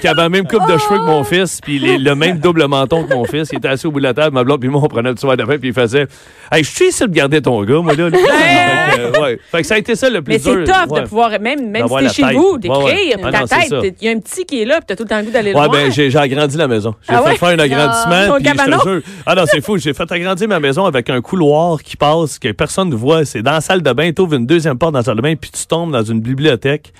qui- 0.00 0.08
avait 0.08 0.22
la 0.22 0.28
même 0.28 0.46
coupe 0.46 0.66
de 0.66 0.76
cheveux 0.78 0.98
que 0.98 1.04
mon 1.06 1.22
fils, 1.24 1.60
puis 1.62 1.78
le 1.78 2.14
même 2.14 2.38
double 2.38 2.66
menton 2.66 3.04
que 3.04 3.14
mon 3.14 3.24
fils, 3.24 3.50
il 3.52 3.58
était 3.58 3.68
assis 3.68 3.86
au 3.86 3.92
bout 3.92 3.98
de 4.00 4.04
la 4.04 4.14
table, 4.14 4.34
ma 4.34 4.42
blonde 4.44 4.60
puis 4.60 4.68
moi, 4.68 4.80
on 4.82 4.88
prenait 4.88 5.10
un 5.10 5.14
petit 5.14 5.26
verre 5.26 5.36
de 5.36 5.44
vin, 5.44 5.58
puis 5.58 5.68
il 5.68 5.74
faisait, 5.74 6.06
hey, 6.52 6.64
je 6.64 6.70
suis 6.70 6.88
ici 6.88 7.02
de 7.02 7.08
garder 7.12 7.40
ton 7.42 7.62
gars, 7.64 7.80
moi, 7.80 7.94
là. 7.94 8.08
là. 8.10 8.18
fait, 8.18 8.96
que, 9.12 9.20
ouais. 9.20 9.38
Fait 9.50 9.60
que 9.62 9.66
ça 9.66 9.74
a 9.74 9.78
été 9.78 9.94
ça 9.96 10.10
le 10.10 10.22
plus 10.22 10.32
Mais 10.34 10.38
c'est 10.38 10.64
tough 10.64 10.90
Ouais. 10.92 11.00
de 11.02 11.06
pouvoir, 11.06 11.30
même, 11.40 11.70
même 11.70 11.88
si 11.88 11.94
t'es 11.96 12.08
chez 12.08 12.22
tête. 12.22 12.36
vous, 12.36 12.58
d'écrire, 12.58 12.82
ouais. 12.84 13.14
Ah 13.24 13.30
ta 13.32 13.40
non, 13.40 13.46
tête, 13.46 13.94
il 14.00 14.06
y 14.06 14.10
a 14.10 14.14
un 14.16 14.18
petit 14.20 14.44
qui 14.44 14.62
est 14.62 14.64
là, 14.64 14.76
puis 14.76 14.84
t'as 14.88 14.96
tout 14.96 15.04
le 15.04 15.08
temps 15.08 15.18
le 15.18 15.24
goût 15.24 15.30
d'aller 15.30 15.52
le 15.52 15.56
Ouais, 15.58 15.66
voir. 15.66 15.82
ben, 15.82 15.90
j'ai 15.92 16.14
agrandi 16.16 16.56
la 16.56 16.68
maison. 16.68 16.94
J'ai 17.08 17.14
Ah 17.14 17.22
fait 17.22 17.36
faire 17.36 17.48
un 17.48 17.58
agrandissement. 17.58 18.34
Au 18.34 18.38
puis 18.38 18.48
je 18.48 18.64
te 18.64 18.88
jure. 18.88 19.00
Ah 19.26 19.34
non, 19.34 19.42
c'est 19.46 19.60
fou. 19.64 19.78
J'ai 19.78 19.94
fait 19.94 20.10
agrandir 20.10 20.48
ma 20.48 20.60
maison 20.60 20.84
avec 20.84 21.08
un 21.10 21.20
couloir 21.20 21.82
qui 21.82 21.96
passe, 21.96 22.38
que 22.38 22.52
personne 22.52 22.88
ne 22.90 22.94
voit. 22.96 23.24
C'est 23.24 23.42
dans 23.42 23.52
la 23.52 23.60
salle 23.60 23.82
de 23.82 23.92
bain. 23.92 24.10
Tu 24.12 24.20
ouvres 24.22 24.34
une 24.34 24.46
deuxième 24.46 24.78
porte 24.78 24.92
dans 24.92 24.98
la 24.98 25.04
salle 25.04 25.16
de 25.16 25.22
bain, 25.22 25.34
puis 25.36 25.50
tu 25.50 25.66
tombes 25.66 25.92
dans 25.92 26.02
une 26.02 26.20
bibliothèque 26.20 26.92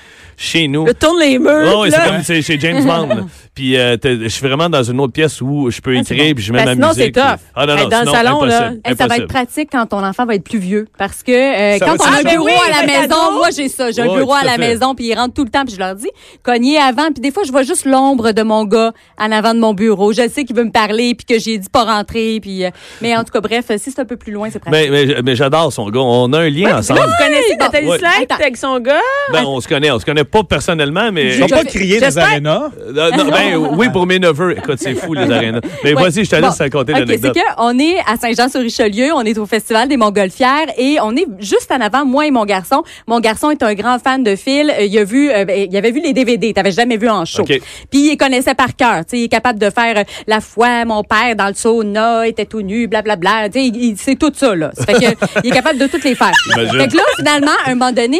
chez 0.42 0.66
nous. 0.66 0.84
Le 0.86 0.94
tourne 0.94 1.20
les 1.20 1.38
murs. 1.38 1.72
Oh, 1.72 1.82
oui, 1.84 1.90
c'est 1.92 2.04
comme 2.04 2.22
c'est 2.22 2.42
chez 2.42 2.58
James 2.58 2.84
Bond. 2.84 3.26
Puis 3.54 3.76
euh, 3.76 3.96
je 4.02 4.28
suis 4.28 4.46
vraiment 4.46 4.68
dans 4.70 4.82
une 4.82 4.98
autre 4.98 5.12
pièce 5.12 5.40
où 5.42 5.70
je 5.70 5.80
peux 5.80 5.94
Ah, 5.94 6.00
écrire, 6.00 6.24
bon. 6.28 6.34
puis 6.36 6.42
je 6.44 6.52
mets 6.54 6.60
Ben, 6.60 6.64
ma 6.64 6.72
sinon, 6.74 6.88
musique. 6.88 7.02
c'est 7.14 7.20
tough. 7.20 7.38
Ah 7.54 7.66
non, 7.66 7.76
non, 7.76 7.88
dans 7.88 7.98
le 8.00 8.06
sinon, 8.06 8.12
salon, 8.12 8.44
là. 8.44 8.56
impossible, 8.56 8.80
ça 8.86 8.94
va 8.94 9.04
impossible. 9.04 9.24
être 9.24 9.28
pratique 9.28 9.68
quand 9.70 9.86
ton 9.86 10.02
enfant 10.04 10.24
va 10.24 10.34
être 10.36 10.44
plus 10.44 10.58
vieux. 10.58 10.88
Parce 10.98 11.22
que 11.22 11.30
euh, 11.32 11.78
quand 11.78 11.96
on 12.00 12.04
a 12.12 12.18
un 12.20 12.22
bureau 12.22 12.48
Ah, 12.50 12.60
oui, 12.66 12.72
à 12.74 12.80
la 12.80 12.86
maison, 12.86 13.14
ado. 13.26 13.32
moi 13.36 13.48
j'ai 13.54 13.68
ça. 13.68 13.90
J'ai 13.90 14.00
un 14.02 14.14
bureau 14.14 14.32
à 14.32 14.42
la 14.44 14.56
maison, 14.58 14.94
puis 14.94 15.08
ils 15.08 15.14
rentrent 15.14 15.34
tout 15.34 15.44
le 15.44 15.50
temps, 15.50 15.64
puis 15.66 15.74
je 15.74 15.78
leur 15.78 15.94
dis, 15.94 16.08
cognez 16.42 16.78
avant. 16.78 17.12
Puis 17.12 17.20
des 17.20 17.30
fois, 17.30 17.42
je 17.44 17.52
vois 17.52 17.62
juste 17.62 17.84
l'ombre 17.84 18.32
de 18.32 18.42
mon 18.42 18.64
gars 18.64 18.92
en 19.18 19.30
avant 19.30 19.52
de 19.54 19.60
mon 19.60 19.74
bureau. 19.74 20.12
Je 20.14 20.26
sais 20.28 20.44
qu'il 20.44 20.56
veut 20.56 20.64
me 20.64 20.72
parler, 20.72 21.14
puis 21.14 21.26
que 21.26 21.38
j'ai 21.38 21.58
dit 21.58 21.68
pas 21.70 21.84
rentrer. 21.84 22.38
Puis, 22.40 22.64
euh, 22.64 22.70
mais 23.02 23.14
en 23.16 23.22
tout 23.22 23.32
cas, 23.32 23.40
bref, 23.42 23.66
si 23.76 23.90
c'est 23.90 24.00
un 24.00 24.06
peu 24.06 24.16
plus 24.16 24.32
loin, 24.32 24.48
c'est 24.50 24.60
pratique. 24.60 24.90
Mais, 24.90 25.06
mais, 25.06 25.22
mais 25.22 25.36
j'adore 25.36 25.70
son 25.74 25.90
gars. 25.90 26.00
On 26.00 26.32
a 26.32 26.38
un 26.40 26.48
lien 26.48 26.78
ensemble. 26.78 27.00
Là, 27.00 27.06
vous 27.06 27.22
connaissez 27.22 27.56
Nathalie 27.56 27.90
Attends. 27.92 28.34
avec 28.36 28.56
son 28.56 28.80
gars? 28.80 28.98
Ben, 29.30 29.44
on 29.44 29.60
se 29.60 29.68
connaît. 29.68 29.90
On 29.90 29.98
se 29.98 30.06
connaît 30.06 30.24
pas 30.32 30.42
personnellement, 30.42 31.12
mais. 31.12 31.34
Ils 31.36 31.40
n'ont 31.40 31.46
pas 31.46 31.64
crié 31.64 31.98
j'espère- 32.00 32.24
arénas. 32.24 32.70
Euh, 32.88 33.10
non, 33.16 33.24
ben, 33.30 33.56
oui, 33.76 33.88
pour 33.90 34.06
mes 34.06 34.18
neveux. 34.18 34.56
Écoute, 34.58 34.78
c'est 34.80 34.94
fou, 34.94 35.12
les 35.14 35.30
arénas. 35.30 35.60
Mais 35.84 35.94
Ouais. 35.94 36.02
vas-y, 36.02 36.24
je 36.24 36.30
te 36.30 36.36
Bon. 36.40 36.46
laisse 36.48 36.58
raconter 36.58 36.92
OK, 36.92 36.98
c'est 37.00 37.04
l'anecdote. 37.06 37.36
qu'on 37.56 37.78
est 37.78 37.98
à 38.06 38.16
Saint-Jean-sur-Richelieu, 38.20 39.10
on 39.14 39.22
est 39.22 39.38
au 39.38 39.46
Festival 39.46 39.88
des 39.88 39.96
Montgolfières 39.96 40.66
et 40.78 40.96
on 41.02 41.14
est 41.16 41.26
juste 41.38 41.70
en 41.70 41.80
avant, 41.80 42.04
moi 42.04 42.26
et 42.26 42.30
mon 42.30 42.44
garçon. 42.44 42.82
Mon 43.06 43.20
garçon 43.20 43.50
est 43.50 43.62
un 43.62 43.74
grand 43.74 43.98
fan 43.98 44.22
de 44.22 44.34
Phil. 44.36 44.70
Euh, 44.70 44.84
Il 44.84 44.98
a 44.98 45.04
vu, 45.04 45.30
euh, 45.30 45.44
ben, 45.44 45.68
il 45.70 45.76
avait 45.76 45.90
vu 45.90 46.00
les 46.02 46.12
DVD, 46.12 46.52
t'avais 46.52 46.72
jamais 46.72 46.96
vu 46.96 47.08
en 47.08 47.24
show. 47.24 47.42
OK. 47.42 47.60
Puis 47.90 48.12
il 48.12 48.16
connaissait 48.16 48.54
par 48.54 48.74
cœur. 48.74 49.02
Il 49.12 49.24
est 49.24 49.28
capable 49.28 49.58
de 49.58 49.70
faire 49.70 49.98
euh, 49.98 50.04
la 50.26 50.40
fois, 50.40 50.84
mon 50.84 51.02
père 51.04 51.36
dans 51.36 51.48
le 51.48 51.54
sauna 51.54 52.26
était 52.26 52.46
tout 52.46 52.62
nu, 52.62 52.86
blablabla. 52.88 53.48
Il, 53.54 53.76
il- 53.76 53.96
c'est 53.98 54.16
tout 54.16 54.32
ça 54.34 54.54
là. 54.54 54.70
Ça 54.76 54.84
fait 54.86 54.94
que 54.94 55.16
il 55.44 55.50
est 55.50 55.54
capable 55.54 55.78
de 55.78 55.86
toutes 55.86 56.04
les 56.04 56.14
faire. 56.14 56.32
J'imagine. 56.54 56.80
Fait 56.80 56.88
que 56.88 56.96
là, 56.96 57.02
finalement, 57.16 57.52
à 57.66 57.70
un 57.70 57.74
moment 57.74 57.92
donné, 57.92 58.18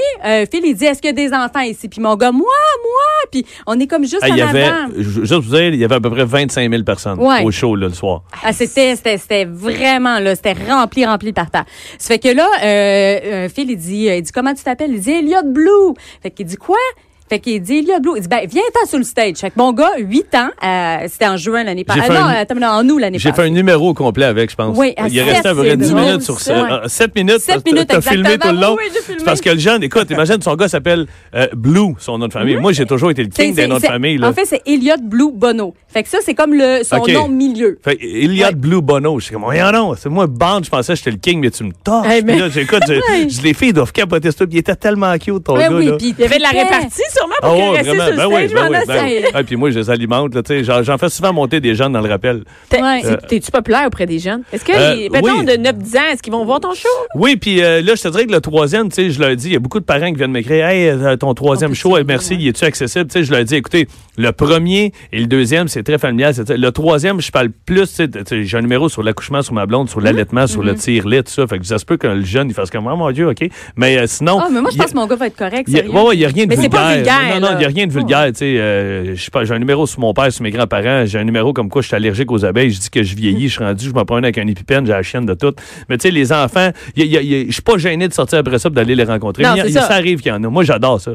Phil 0.51 0.61
il 0.65 0.75
dit, 0.75 0.85
est-ce 0.85 1.01
qu'il 1.01 1.09
y 1.11 1.23
a 1.23 1.29
des 1.29 1.33
enfants 1.35 1.61
ici? 1.61 1.89
Puis 1.89 2.01
mon 2.03 2.17
gars, 2.17 2.33
moi, 2.33 2.41
moi. 2.83 3.29
Puis 3.31 3.47
on 3.67 3.79
est 3.81 3.87
comme 3.87 4.03
juste 4.03 4.19
Ah, 4.23 4.29
il 4.29 4.37
y 4.37 4.43
en 4.43 4.49
avait, 4.49 4.65
avant. 4.65 4.89
juste 4.99 5.33
vous 5.33 5.57
dire, 5.57 5.69
il 5.69 5.77
y 5.77 5.85
avait 5.85 5.95
à 5.95 6.01
peu 6.01 6.11
près 6.11 6.25
25 6.25 6.71
000 6.71 6.83
personnes 6.83 7.19
Ouais. 7.19 7.43
au 7.45 7.51
show 7.51 7.75
là, 7.77 7.89
le 7.89 7.95
soir. 7.95 8.23
Ah, 8.45 8.53
c'était, 8.53 8.95
c'était, 8.97 9.17
c'était 9.17 9.45
vraiment, 9.47 10.19
là, 10.19 10.35
c'était 10.35 10.55
rempli, 10.69 11.07
rempli 11.07 11.33
par 11.33 11.51
terre. 11.51 11.65
Ça 11.99 12.09
fait 12.09 12.19
que 12.19 12.29
là, 12.29 12.47
euh, 12.63 13.49
Phil, 13.49 13.71
il 13.71 13.77
dit, 13.77 14.07
il 14.07 14.23
dit, 14.23 14.33
comment 14.33 14.53
tu 14.55 14.63
t'appelles? 14.63 14.93
Il 14.93 15.01
dit, 15.01 15.11
Elliot 15.13 15.45
Blue. 15.45 15.95
Fait 16.23 16.31
qu'il 16.31 16.47
dit, 16.47 16.57
quoi? 16.57 16.77
Fait 17.33 17.39
qu'il 17.39 17.63
dit, 17.63 17.79
Elliot 17.79 17.99
Blue. 18.01 18.13
Il 18.17 18.21
dit, 18.21 18.29
ben, 18.29 18.47
viens-t'en 18.47 18.87
sur 18.87 18.99
le 18.99 19.05
stage. 19.05 19.37
Fait 19.39 19.49
que 19.49 19.55
mon 19.57 19.73
gars, 19.73 19.89
8 19.99 20.35
ans, 20.35 20.51
euh, 20.63 21.07
c'était 21.11 21.27
en 21.29 21.39
juin 21.39 21.65
l'année 21.65 21.83
passée. 21.83 22.01
J'ai 22.01 22.11
Ah, 22.11 22.13
fait 22.13 22.21
non, 22.21 22.27
un- 22.27 22.33
attends, 22.33 22.55
non, 22.57 22.67
en 22.67 22.87
août 22.91 22.99
l'année 22.99 23.19
J'ai 23.19 23.31
passée. 23.31 23.41
fait 23.43 23.49
un 23.49 23.53
numéro 23.53 23.95
complet 23.95 24.27
avec, 24.27 24.51
je 24.51 24.55
pense. 24.57 24.77
Oui, 24.77 24.93
à 24.99 25.09
il 25.09 25.17
est 25.17 25.23
resté 25.23 25.49
à 25.49 25.55
peu 25.55 25.61
près 25.61 25.71
c'est 25.71 25.77
10 25.79 25.91
drôle, 25.93 26.03
minutes 26.03 26.21
sur 26.23 26.39
ça. 26.39 26.83
7 26.89 27.15
minutes. 27.15 27.39
Sept 27.39 27.47
parce 27.55 27.63
que 27.65 27.71
minutes, 27.71 27.89
T'as 27.89 28.01
filmé 28.03 28.37
tout 28.37 28.49
le 28.49 28.61
long. 28.61 28.77
Oui, 28.77 28.85
j'ai 28.93 29.01
filmé. 29.01 29.23
Parce 29.25 29.41
que 29.41 29.49
le 29.49 29.59
jeune, 29.59 29.83
écoute, 29.83 30.11
imagine, 30.11 30.43
son 30.43 30.55
gars 30.57 30.69
s'appelle 30.69 31.07
euh, 31.35 31.47
Blue, 31.55 31.95
son 31.99 32.19
nom 32.19 32.29
de 32.29 32.33
famille. 32.35 32.57
Moi, 32.59 32.73
j'ai 32.73 32.85
toujours 32.85 33.11
été 33.11 33.23
le 33.23 33.31
king 33.31 33.55
des 33.55 33.67
noms 33.67 33.79
de 33.79 33.81
famille. 33.87 34.19
Là. 34.19 34.29
En 34.29 34.35
fait, 34.35 34.45
c'est 34.45 34.61
Elliot 34.67 34.97
Blue 35.03 35.33
Bono. 35.33 35.73
Fait 35.89 36.03
que 36.03 36.11
ça, 36.11 36.19
c'est 36.23 36.35
comme 36.35 36.53
le, 36.53 36.83
son 36.85 36.99
nom 37.07 37.29
milieu. 37.29 37.79
Fait, 37.83 37.99
Ouais. 38.03 38.53
Blue 38.55 38.83
Bono. 38.83 39.19
Je 39.21 39.25
suis 39.25 39.33
comme, 39.33 39.45
voyons 39.45 39.73
non, 39.73 39.95
c'est 39.99 40.11
moi, 40.11 40.27
bande, 40.27 40.67
je 40.67 40.71
pensais 40.71 40.93
que 40.93 40.99
j'étais 40.99 41.11
le 41.13 41.17
king, 41.17 41.41
mais 41.41 41.51
tu 41.51 41.65
me 41.65 41.73
torches. 41.73 42.07
Hey, 42.09 42.23
mais- 42.23 42.33
Puis 42.33 42.41
là, 42.43 42.49
j'écoute, 42.51 42.83
les 43.43 43.55
filles 43.55 43.73
doivent 43.73 43.93
capoter 43.93 44.31
ça. 44.33 44.45
Puis 44.47 44.57
il 44.57 44.59
était 44.59 44.77
tellement 44.77 45.17
cute, 45.17 45.45
ton 45.45 45.57
gars. 45.57 45.71
oui, 45.73 45.91
puis 45.99 46.15
Il 46.19 46.21
y 46.21 46.25
avait 46.25 46.37
de 46.37 46.43
la 46.43 46.49
répartie 46.51 47.01
sûrement 47.23 47.35
pour 47.41 47.51
Ah 47.51 47.79
le 47.79 47.85
Ben 47.85 47.95
stage. 47.95 48.11
oui, 48.11 48.17
ben 48.55 48.69
oui, 48.71 48.77
ben 48.87 49.05
oui. 49.05 49.25
Ah, 49.35 49.43
puis 49.43 49.57
moi, 49.57 49.71
je 49.71 49.79
les 49.79 49.91
alimente. 49.91 50.35
là, 50.35 50.43
tu 50.43 50.65
sais, 50.65 50.83
J'en 50.85 50.99
fais 50.99 51.09
souvent 51.09 51.33
monter 51.33 51.61
des 51.61 51.75
jeunes 51.75 51.93
dans 51.93 52.01
le 52.01 52.09
rappel. 52.09 52.43
T'es-tu 53.29 53.51
populaire 53.51 53.87
auprès 53.87 54.07
des 54.07 54.19
jeunes? 54.19 54.43
Est-ce 54.53 54.65
que, 54.65 54.73
Euh, 54.73 55.09
mettons, 55.13 55.39
oui. 55.41 55.45
de 55.45 55.53
9-10 55.53 55.97
ans, 55.99 56.01
est-ce 56.13 56.23
qu'ils 56.23 56.33
vont 56.33 56.45
voir 56.45 56.61
ton 56.61 56.75
show? 56.75 56.89
Oui, 57.15 57.37
puis 57.37 57.63
euh, 57.63 57.81
là, 57.83 57.95
je 57.95 58.03
te 58.03 58.09
dirais 58.09 58.27
que 58.27 58.33
le 58.33 58.41
troisième, 58.41 58.89
tu 58.89 58.95
sais, 58.97 59.11
je 59.11 59.21
leur 59.21 59.35
dis, 59.37 59.49
il 59.49 59.53
y 59.53 59.57
a 59.57 59.59
beaucoup 59.59 59.81
de 59.81 59.85
parents 59.85 60.09
qui 60.11 60.17
viennent 60.17 60.31
m'écrire, 60.33 60.67
hey, 60.67 60.89
euh, 60.89 61.17
ton 61.17 61.33
troisième 61.35 61.71
peut 61.71 61.75
show, 61.75 61.97
merci, 62.07 62.35
il 62.39 62.49
est-tu 62.49 62.65
accessible? 62.65 63.07
Tu 63.07 63.13
sais, 63.21 63.25
je 63.25 63.33
leur 63.33 63.45
dis, 63.45 63.55
écoutez, 63.57 63.87
le 64.17 64.31
premier 64.33 64.93
et 65.13 65.21
le 65.21 65.27
deuxième, 65.27 65.69
c'est 65.69 65.83
très 65.83 65.99
familial. 65.99 66.35
c'est- 66.35 66.57
Le 66.57 66.71
troisième, 66.73 67.21
je 67.21 67.31
parle 67.31 67.49
plus, 67.51 68.01
j'ai 68.31 68.57
un 68.57 68.61
numéro 68.63 68.89
sur 68.89 69.03
l'accouchement, 69.03 69.43
sur 69.43 69.55
ma 69.55 69.67
blonde, 69.67 69.89
sur 69.89 70.01
l'allaitement, 70.01 70.47
sur 70.47 70.63
le 70.63 70.75
tire-lait, 70.75 71.23
tout 71.23 71.33
ça. 71.33 71.47
Fait 71.47 71.59
que 71.59 71.65
ça 71.67 71.79
se 71.79 71.85
peut 71.85 71.97
que 71.97 72.07
le 72.07 72.23
jeune, 72.25 72.49
il 72.49 72.55
fasse 72.55 72.71
comme, 72.71 72.87
oh 72.87 72.97
mon 72.97 73.11
Dieu, 73.11 73.29
OK. 73.29 73.49
Mais 73.77 73.99
euh, 73.99 74.07
sinon. 74.07 74.39
Ah, 74.41 74.49
mais 74.53 74.61
moi, 74.61 74.71
je 74.73 74.77
pense 74.79 74.91
que 74.93 74.97
mon 74.97 75.07
gars 75.07 75.17
va 75.17 75.27
être 75.29 75.37
correct. 75.37 75.65
il 75.69 75.75
y 75.77 75.81
a, 75.81 75.85
ouais, 75.85 76.15
rien 76.27 76.45
de 76.45 76.49
Mais 76.49 76.57
c'est 76.57 76.63
vulgaire. 76.63 76.71
pas 76.71 76.95
vulgaire, 76.95 77.12
Non, 77.35 77.41
non, 77.41 77.49
il 77.53 77.59
n'y 77.59 77.65
a 77.65 77.69
rien 77.69 77.87
de 77.87 77.93
vulgaire. 77.93 78.27
tu 78.29 78.39
sais, 78.39 78.57
euh, 78.59 79.15
j'ai 79.17 79.55
un 79.55 79.59
numéro 79.59 79.87
sur 79.87 80.01
mon 80.01 80.13
père, 80.15 80.33
sur 80.33 80.43
mes 80.43 80.51
grands-parents. 80.51 81.05
J'ai 81.07 81.19
un 81.19 81.25
numéro 81.25 81.53
comme 81.53 81.69
quoi 81.69 81.83
je 81.83 81.87
suis 81.89 81.97
allergique 81.97 82.31
aux 82.31 82.45
abeilles. 82.45 82.71
Je 82.71 82.81
dis 82.81 82.91
que 82.91 83.03
je 83.03 83.15
vieillis, 83.17 83.49
je 83.49 83.55
suis 83.55 83.65
rendu, 83.65 83.85
je 83.87 83.93
me 83.95 84.05
promène 84.05 84.25
avec 84.25 84.39
un 84.39 84.47
épipène, 84.47 84.87
j'ai 84.87 84.93
la 84.93 85.03
chienne 85.03 85.27
de 85.27 85.35
tout. 85.35 85.53
Mais 85.89 85.99
tu 85.99 86.03
sais, 86.09 86.11
les 86.11 86.33
enfants, 86.33 86.71
je 86.97 87.47
suis 87.51 87.63
pas 87.63 87.77
gêné 87.79 88.09
de 88.09 88.13
sortir 88.15 88.39
après 88.39 88.59
ça 88.59 88.69
et 88.69 88.73
d'aller 88.73 88.95
les 88.95 89.05
rencontrer. 89.05 89.43
Non, 89.43 89.55
il- 89.69 89.73
ça 89.83 89.95
arrive 89.95 90.21
qu'il 90.21 90.31
y 90.31 90.35
en 90.35 90.43
a. 90.43 90.49
Moi, 90.49 90.65
j'adore 90.65 91.01
ça. 91.01 91.13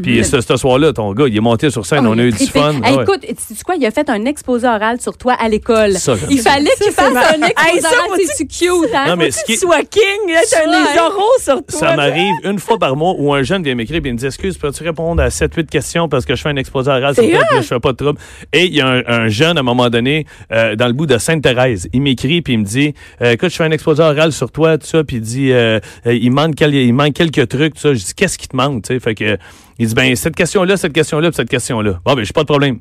Puis 0.00 0.24
ce, 0.24 0.40
ce 0.40 0.56
soir-là, 0.56 0.92
ton 0.92 1.12
gars, 1.12 1.26
il 1.28 1.36
est 1.36 1.40
monté 1.40 1.70
sur 1.70 1.84
scène, 1.86 2.06
Oh, 2.06 2.12
on 2.14 2.18
a 2.18 2.22
eu 2.22 2.30
du 2.32 2.46
fun. 2.46 2.74
Hey, 2.84 2.94
ouais. 2.96 3.02
Écoute, 3.02 3.20
tu 3.22 3.54
sais 3.54 3.62
quoi, 3.64 3.74
il 3.76 3.84
a 3.84 3.90
fait 3.90 4.08
un 4.08 4.24
exposé 4.24 4.66
oral 4.66 5.00
sur 5.00 5.16
toi 5.18 5.34
à 5.38 5.48
l'école. 5.48 5.92
Ça, 5.94 6.14
Il 6.30 6.40
ça. 6.40 6.52
fallait 6.52 6.70
qu'il 6.80 6.92
fasse 6.92 7.08
un 7.14 7.46
exposé 7.46 7.52
Hey, 7.76 7.80
ça, 7.80 7.88
oral. 8.08 8.20
C'est 8.34 8.46
cute, 8.46 8.94
hein? 8.94 9.04
Non, 9.08 9.16
mais 9.16 9.30
ce 9.30 9.44
qui- 9.44 9.54
que 9.54 9.60
tu 9.60 9.66
sois 9.66 9.82
king, 9.84 10.02
là, 10.32 10.40
t'as 10.50 10.66
les 10.66 10.98
oraux 11.00 11.22
sur 11.40 11.56
toi. 11.66 11.78
Ça 11.78 11.96
m'arrive 11.96 12.34
une 12.44 12.58
fois 12.58 12.78
par 12.78 12.96
mois 12.96 13.14
où 13.18 13.32
un 13.34 13.42
jeune 13.42 13.62
vient 13.62 13.74
m'écrire 13.74 14.00
et 14.04 14.12
me 14.12 14.16
dit 14.16 14.26
Excuse, 14.26 14.56
peux-tu 14.58 14.82
répondre 14.84 15.22
à 15.22 15.28
7-8 15.30 15.68
questions 15.68 16.08
parce 16.08 16.24
que 16.24 16.34
je 16.34 16.42
fais 16.42 16.48
un 16.50 16.56
exposé 16.56 16.90
oral 16.90 17.14
sur 17.14 17.24
toi, 17.24 17.40
là, 17.40 17.60
je 17.60 17.66
fais 17.66 17.80
pas 17.80 17.92
de 17.92 17.96
trouble. 17.96 18.18
Et 18.52 18.64
il 18.66 18.74
y 18.74 18.80
a 18.80 18.86
un, 18.88 19.02
un 19.06 19.28
jeune, 19.28 19.56
à 19.56 19.60
un 19.60 19.64
moment 19.64 19.90
donné, 19.90 20.26
euh, 20.52 20.76
dans 20.76 20.86
le 20.86 20.92
bout 20.92 21.06
de 21.06 21.18
Sainte-Thérèse, 21.18 21.88
il 21.92 22.02
m'écrit 22.02 22.42
puis 22.42 22.54
il 22.54 22.58
me 22.60 22.64
dit 22.64 22.94
euh, 23.20 23.32
Écoute, 23.32 23.50
je 23.50 23.56
fais 23.56 23.64
un 23.64 23.70
exposé 23.70 24.02
oral 24.02 24.32
sur 24.32 24.50
toi, 24.50 24.78
tout 24.78 24.86
ça, 24.86 25.04
puis 25.04 25.16
il 25.16 25.22
dit 25.22 25.52
euh, 25.52 25.80
il, 26.06 26.30
manque 26.30 26.54
quel- 26.54 26.74
il 26.74 26.92
manque 26.94 27.14
quelques 27.14 27.48
trucs, 27.48 27.74
tout 27.74 27.80
ça. 27.80 27.94
Je 27.94 27.98
dis 28.04 28.14
Qu'est-ce 28.16 28.38
qui 28.38 28.48
te 28.48 28.56
manque, 28.56 28.82
tu 28.84 28.94
sais? 28.94 29.00
Fait 29.00 29.14
que 29.14 29.36
il 29.82 29.88
dit 29.88 29.94
Ben, 29.94 30.14
cette 30.14 30.36
question-là, 30.36 30.76
cette 30.76 30.92
question-là, 30.92 31.30
cette 31.32 31.48
question-là. 31.48 32.00
Bon, 32.04 32.14
ben, 32.14 32.24
j'ai 32.24 32.32
pas 32.32 32.42
de 32.42 32.46
problème. 32.46 32.78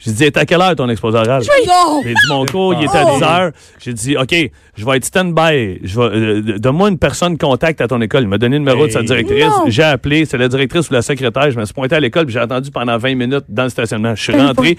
J'ai 0.00 0.12
dit, 0.12 0.30
à 0.34 0.46
quelle 0.46 0.60
heure 0.62 0.74
ton 0.74 0.88
exposé 0.88 1.18
oral? 1.18 1.42
J'ai 1.42 2.08
dit, 2.10 2.14
mon 2.30 2.46
cours, 2.46 2.74
il 2.74 2.84
était 2.84 2.96
à 2.96 3.04
10 3.04 3.22
heures. 3.22 3.50
J'ai 3.78 3.92
dit, 3.92 4.16
OK, 4.16 4.34
je 4.76 4.84
vais 4.86 4.96
être 4.96 5.04
stand-by. 5.04 5.80
Je 5.84 6.00
vais, 6.00 6.06
euh, 6.06 6.58
Donne-moi 6.58 6.88
une 6.88 6.98
personne 6.98 7.36
contact 7.36 7.80
à 7.82 7.88
ton 7.88 8.00
école. 8.00 8.22
Il 8.22 8.28
m'a 8.28 8.38
donné 8.38 8.56
le 8.56 8.60
numéro 8.60 8.86
de 8.86 8.92
sa 8.92 9.00
Hey. 9.00 9.04
directrice. 9.06 9.52
J'ai 9.66 9.82
appelé. 9.82 10.24
C'est 10.24 10.38
la 10.38 10.48
directrice 10.48 10.88
ou 10.88 10.94
la 10.94 11.02
secrétaire. 11.02 11.50
Je 11.50 11.58
me 11.60 11.64
suis 11.66 11.74
pointé 11.74 11.96
à 11.96 12.00
l'école 12.00 12.24
puis 12.24 12.32
j'ai 12.32 12.40
attendu 12.40 12.70
pendant 12.70 12.96
20 12.96 13.14
minutes 13.14 13.44
dans 13.48 13.64
le 13.64 13.68
stationnement. 13.68 14.14
Je 14.14 14.22
suis 14.22 14.32
Ben 14.32 14.46
rentré. 14.46 14.78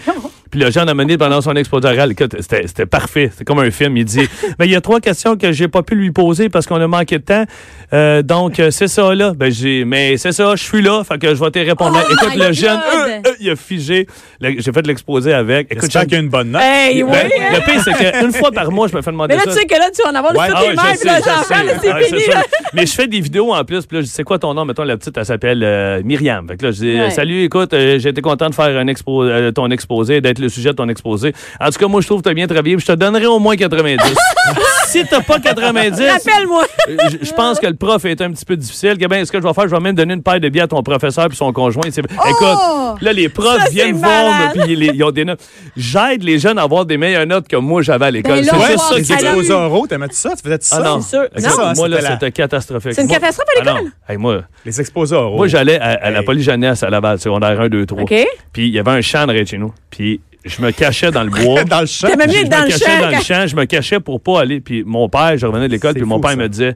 Puis 0.49 0.59
le 0.59 0.69
jeune 0.71 0.89
a 0.89 0.93
mené 0.93 1.17
pendant 1.17 1.39
son 1.41 1.53
exposé 1.53 1.87
oral. 1.87 2.11
Écoute, 2.11 2.35
c'était 2.41 2.85
parfait. 2.85 3.29
C'était 3.31 3.45
comme 3.45 3.59
un 3.59 3.71
film. 3.71 3.95
Il 3.97 4.05
dit, 4.05 4.27
mais 4.59 4.65
il 4.65 4.71
y 4.71 4.75
a 4.75 4.81
trois 4.81 4.99
questions 4.99 5.37
que 5.37 5.51
j'ai 5.51 5.67
pas 5.67 5.81
pu 5.83 5.95
lui 5.95 6.11
poser 6.11 6.49
parce 6.49 6.65
qu'on 6.65 6.81
a 6.81 6.87
manqué 6.87 7.19
de 7.19 7.23
temps. 7.23 7.45
Euh, 7.93 8.21
donc, 8.21 8.59
euh, 8.59 8.69
c'est 8.71 8.87
ça, 8.87 9.13
là. 9.15 9.33
Ben, 9.35 9.51
j'ai, 9.51 9.85
mais 9.85 10.17
c'est 10.17 10.31
ça, 10.33 10.55
je 10.55 10.63
suis 10.63 10.81
là. 10.81 11.03
Fait 11.03 11.17
que 11.19 11.33
je 11.35 11.39
vais 11.43 11.51
te 11.51 11.59
répondre. 11.59 11.97
Oh 12.01 12.11
Écoute, 12.13 12.35
le 12.35 12.51
jeune, 12.53 12.79
euh, 12.79 13.19
euh, 13.27 13.31
il 13.39 13.49
a 13.51 13.55
figé. 13.55 14.07
J'ai 14.41 14.71
fait 14.73 14.85
l'exposé 14.87 15.10
avec. 15.33 15.67
Écoute, 15.71 15.95
a 15.95 16.03
une 16.17 16.29
bonne 16.29 16.51
note. 16.51 16.61
Hey, 16.63 17.03
oui. 17.03 17.11
ben, 17.11 17.29
le 17.53 17.59
pire, 17.65 17.81
c'est 17.83 17.93
qu'une 18.19 18.33
fois 18.33 18.51
par 18.51 18.71
mois, 18.71 18.87
je 18.87 18.95
me 18.95 19.01
fais 19.01 19.11
demander 19.11 19.33
Mais 19.35 19.37
là, 19.37 19.43
ça. 19.45 19.51
tu 19.51 19.57
sais 19.59 19.65
que 19.65 19.77
là, 19.77 19.89
tu 19.95 20.01
vas 20.03 20.09
en 20.11 20.15
avoir 20.15 20.35
Ouais. 20.35 20.47
le 20.49 20.53
Ah 20.55 20.61
des 20.61 20.71
je 20.71 20.75
mères, 20.75 20.95
puis 20.99 21.07
là, 21.07 21.19
j'en 21.25 21.43
c'est 21.81 22.05
fini. 22.05 22.33
là. 22.33 22.41
Mais 22.73 22.85
je 22.85 22.93
fais 22.93 23.07
des 23.07 23.19
vidéos 23.19 23.53
en 23.53 23.63
plus. 23.63 23.85
Puis 23.85 23.97
là, 23.97 24.01
je 24.01 24.07
dis, 24.07 24.11
c'est 24.13 24.23
quoi 24.23 24.39
ton 24.39 24.53
nom? 24.53 24.65
Mettons, 24.65 24.83
la 24.83 24.97
petite, 24.97 25.17
elle 25.17 25.25
s'appelle 25.25 25.61
euh, 25.63 26.01
Myriam. 26.03 26.47
Fait 26.47 26.57
que 26.57 26.65
là, 26.65 26.71
je 26.71 26.77
dis, 26.77 26.95
Ouais. 26.99 27.09
salut, 27.11 27.43
écoute, 27.43 27.73
euh, 27.73 27.99
j'ai 27.99 28.09
été 28.09 28.21
content 28.21 28.49
de 28.49 28.55
faire 28.55 28.77
un 28.77 28.87
expo, 28.87 29.23
euh, 29.23 29.51
ton 29.51 29.69
exposé, 29.71 30.21
d'être 30.21 30.39
le 30.39 30.49
sujet 30.49 30.69
de 30.69 30.75
ton 30.75 30.87
exposé. 30.89 31.33
En 31.59 31.69
tout 31.69 31.79
cas, 31.79 31.87
moi, 31.87 32.01
je 32.01 32.07
trouve 32.07 32.19
que 32.19 32.23
tu 32.25 32.29
as 32.29 32.33
bien 32.33 32.47
travaillé. 32.47 32.75
puis 32.75 32.85
je 32.87 32.91
te 32.91 32.97
donnerai 32.97 33.25
au 33.27 33.39
moins 33.39 33.55
90. 33.55 33.97
si 34.87 35.05
t'as 35.05 35.21
pas 35.21 35.39
90, 35.39 36.01
Rappelle-moi. 36.01 36.65
euh, 36.89 36.97
je 37.21 37.31
pense 37.33 37.59
que 37.59 37.67
le 37.67 37.75
prof 37.75 38.03
est 38.05 38.21
un 38.21 38.31
petit 38.31 38.45
peu 38.45 38.55
difficile. 38.55 38.97
Que 38.97 39.07
ben, 39.07 39.25
ce 39.25 39.31
que 39.31 39.39
je 39.41 39.47
vais 39.47 39.53
faire, 39.53 39.67
je 39.67 39.75
vais 39.75 39.79
même 39.81 39.95
donner 39.95 40.13
une 40.13 40.23
paire 40.23 40.39
de 40.39 40.49
billets 40.49 40.63
à 40.63 40.67
ton 40.67 40.81
professeur 40.83 41.27
puis 41.27 41.37
son 41.37 41.51
conjoint. 41.53 41.83
C'est- 41.89 42.01
Écoute, 42.01 43.01
là, 43.01 43.13
les 43.13 43.29
profs 43.29 43.69
viennent 43.71 43.95
voir, 43.95 44.51
puis 44.53 44.75
ils 45.01 45.03
ont 45.05 45.11
des 45.11 45.25
notes. 45.25 45.41
J'aide 45.75 46.23
les 46.23 46.39
jeunes 46.39 46.57
à 46.57 46.63
avoir 46.63 46.85
des 46.85 46.97
meilleures 46.97 47.25
notes 47.25 47.47
que 47.47 47.55
moi 47.55 47.81
j'avais 47.81 48.05
à 48.05 48.11
l'école. 48.11 48.41
Ben 48.41 48.43
c'est 48.43 48.55
va 48.55 48.77
ça 48.77 48.95
les 48.95 49.43
qui 49.45 49.51
oraux, 49.51 49.87
t'aimais-tu 49.87 50.15
ça? 50.15 50.35
Tu 50.35 50.43
faisais-tu 50.43 50.65
ça? 50.65 50.77
ah 50.79 50.83
non, 50.83 51.01
sûr. 51.01 51.27
Non. 51.35 51.73
moi 51.75 51.87
là, 51.87 52.01
C'était 52.01 52.31
catastrophique. 52.31 52.93
C'est 52.93 53.01
une 53.01 53.07
catastrophe 53.07 53.47
à 53.57 53.59
Ah 53.59 53.63
l'école? 53.73 53.91
Hey, 54.07 54.17
moi, 54.17 54.41
Les 54.65 54.79
exposés 54.79 55.15
oraux. 55.15 55.37
moi 55.37 55.47
j'allais 55.47 55.79
à, 55.79 55.91
à 55.93 56.11
la 56.11 56.23
polyjeunesse 56.23 56.83
à 56.83 56.89
Laval, 56.89 57.19
secondaire 57.19 57.59
1, 57.59 57.69
2, 57.69 57.85
3. 57.85 58.03
OK. 58.03 58.13
Puis 58.53 58.67
il 58.67 58.73
y 58.73 58.79
avait 58.79 58.91
un 58.91 59.01
champ 59.01 59.25
de 59.25 59.43
chez 59.45 59.57
nous. 59.57 59.73
Puis 59.89 60.21
je 60.45 60.61
me 60.61 60.71
cachais 60.71 61.11
dans 61.11 61.23
le 61.23 61.29
bois. 61.29 61.63
dans 61.65 61.81
le 61.81 61.85
champ? 61.85 62.07
Je 62.09 62.15
dans 62.15 62.25
me 62.25 62.65
le 62.65 62.71
cachais 62.71 62.85
champ. 62.85 63.01
dans 63.01 63.09
le 63.09 63.23
champ, 63.23 63.47
je 63.47 63.55
me 63.55 63.65
cachais 63.65 63.99
pour 63.99 64.21
pas 64.21 64.41
aller. 64.41 64.61
Puis 64.61 64.83
mon 64.85 65.09
père, 65.09 65.37
je 65.37 65.45
revenais 65.45 65.67
de 65.67 65.73
l'école, 65.73 65.93
puis 65.93 66.03
mon 66.03 66.19
père 66.19 66.31
ça. 66.31 66.35
me 66.37 66.47
disait 66.49 66.75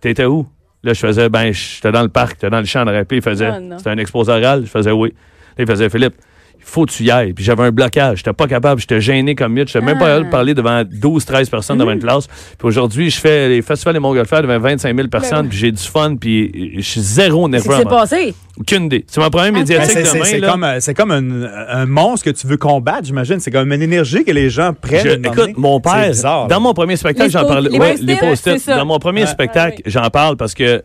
T'étais 0.00 0.24
où? 0.24 0.46
Là, 0.82 0.94
je 0.94 0.98
faisais 1.00 1.28
Ben, 1.28 1.52
j'étais 1.52 1.92
dans 1.92 2.02
le 2.02 2.08
parc, 2.08 2.32
j'étais 2.32 2.50
dans 2.50 2.58
le 2.58 2.64
champ 2.64 2.84
de 2.84 3.02
Puis 3.04 3.18
il 3.18 3.22
faisait 3.22 3.50
Oh, 3.56 3.60
non. 3.60 3.78
C'était 3.78 3.90
un 3.90 3.98
exposé 3.98 4.32
oral. 4.32 4.62
Je 4.64 4.70
faisais 4.70 4.90
oui. 4.90 5.10
Là, 5.56 5.64
il 5.64 5.66
faisait 5.66 5.88
Philippe, 5.90 6.14
il 6.18 6.31
faut 6.64 6.86
que 6.86 6.92
tu 6.92 7.04
y 7.04 7.10
ailles. 7.10 7.32
Puis 7.32 7.44
j'avais 7.44 7.64
un 7.64 7.70
blocage. 7.70 8.18
J'étais 8.18 8.32
pas 8.32 8.46
capable. 8.46 8.80
J'étais 8.80 9.00
gêné 9.00 9.34
comme 9.34 9.52
mythe. 9.52 9.68
J'étais 9.68 9.84
même 9.84 9.98
pas 9.98 10.04
Ah. 10.06 10.08
capable 10.08 10.26
de 10.26 10.30
parler 10.30 10.54
devant 10.54 10.82
12, 10.84 11.24
13 11.24 11.50
personnes 11.50 11.78
devant 11.78 11.90
une 11.92 11.98
classe. 12.00 12.26
Puis 12.26 12.68
aujourd'hui, 12.68 13.10
je 13.10 13.18
fais 13.20 13.48
les 13.48 13.62
festivals 13.62 13.94
des 13.94 14.00
Montgolfières 14.00 14.42
devant 14.42 14.58
25 14.58 14.94
000 14.96 15.08
personnes. 15.08 15.48
Puis 15.48 15.58
j'ai 15.58 15.72
du 15.72 15.82
fun. 15.82 16.16
Puis 16.16 16.72
je 16.76 16.80
suis 16.80 17.00
zéro 17.00 17.48
Qu'est-ce 17.48 17.68
qui 17.68 17.74
s'est 17.76 17.84
passé? 17.84 18.34
Aucune 18.58 18.84
idée. 18.84 19.04
C'est 19.08 19.20
ma 19.20 19.30
première 19.30 19.52
Ben, 19.52 19.60
médiatique 19.60 19.90
c'est 19.90 20.04
c'est- 20.04 20.14
demain. 20.14 20.24
c'est 20.24 20.40
comme, 20.40 20.64
euh, 20.64 20.76
c'est 20.80 20.94
comme 20.94 21.10
un, 21.10 21.42
un 21.80 21.86
monstre 21.86 22.26
que 22.26 22.30
tu 22.36 22.46
veux 22.46 22.58
combattre, 22.58 23.04
j'imagine. 23.04 23.40
C'est 23.40 23.50
comme 23.50 23.72
une 23.72 23.80
énergie 23.82 24.24
que 24.24 24.30
les 24.32 24.50
gens 24.50 24.72
prennent. 24.78 25.04
Je- 25.04 25.28
écoute, 25.28 25.56
mon 25.56 25.80
père, 25.80 26.08
bizarre, 26.10 26.48
dans 26.48 26.60
mon 26.60 26.74
premier 26.74 26.96
spectacle, 26.96 27.30
j'en 27.30 27.46
parlais. 27.46 27.70
les 27.70 27.78
ouais, 27.78 27.90
post-it, 27.92 28.06
les 28.06 28.16
post-it. 28.16 28.66
Dans 28.68 28.84
mon 28.86 28.98
premier 28.98 29.26
spectacle, 29.26 29.76
Ouais, 29.84 29.90
j'en 29.90 30.08
parle 30.10 30.36
parce 30.36 30.54
que 30.54 30.82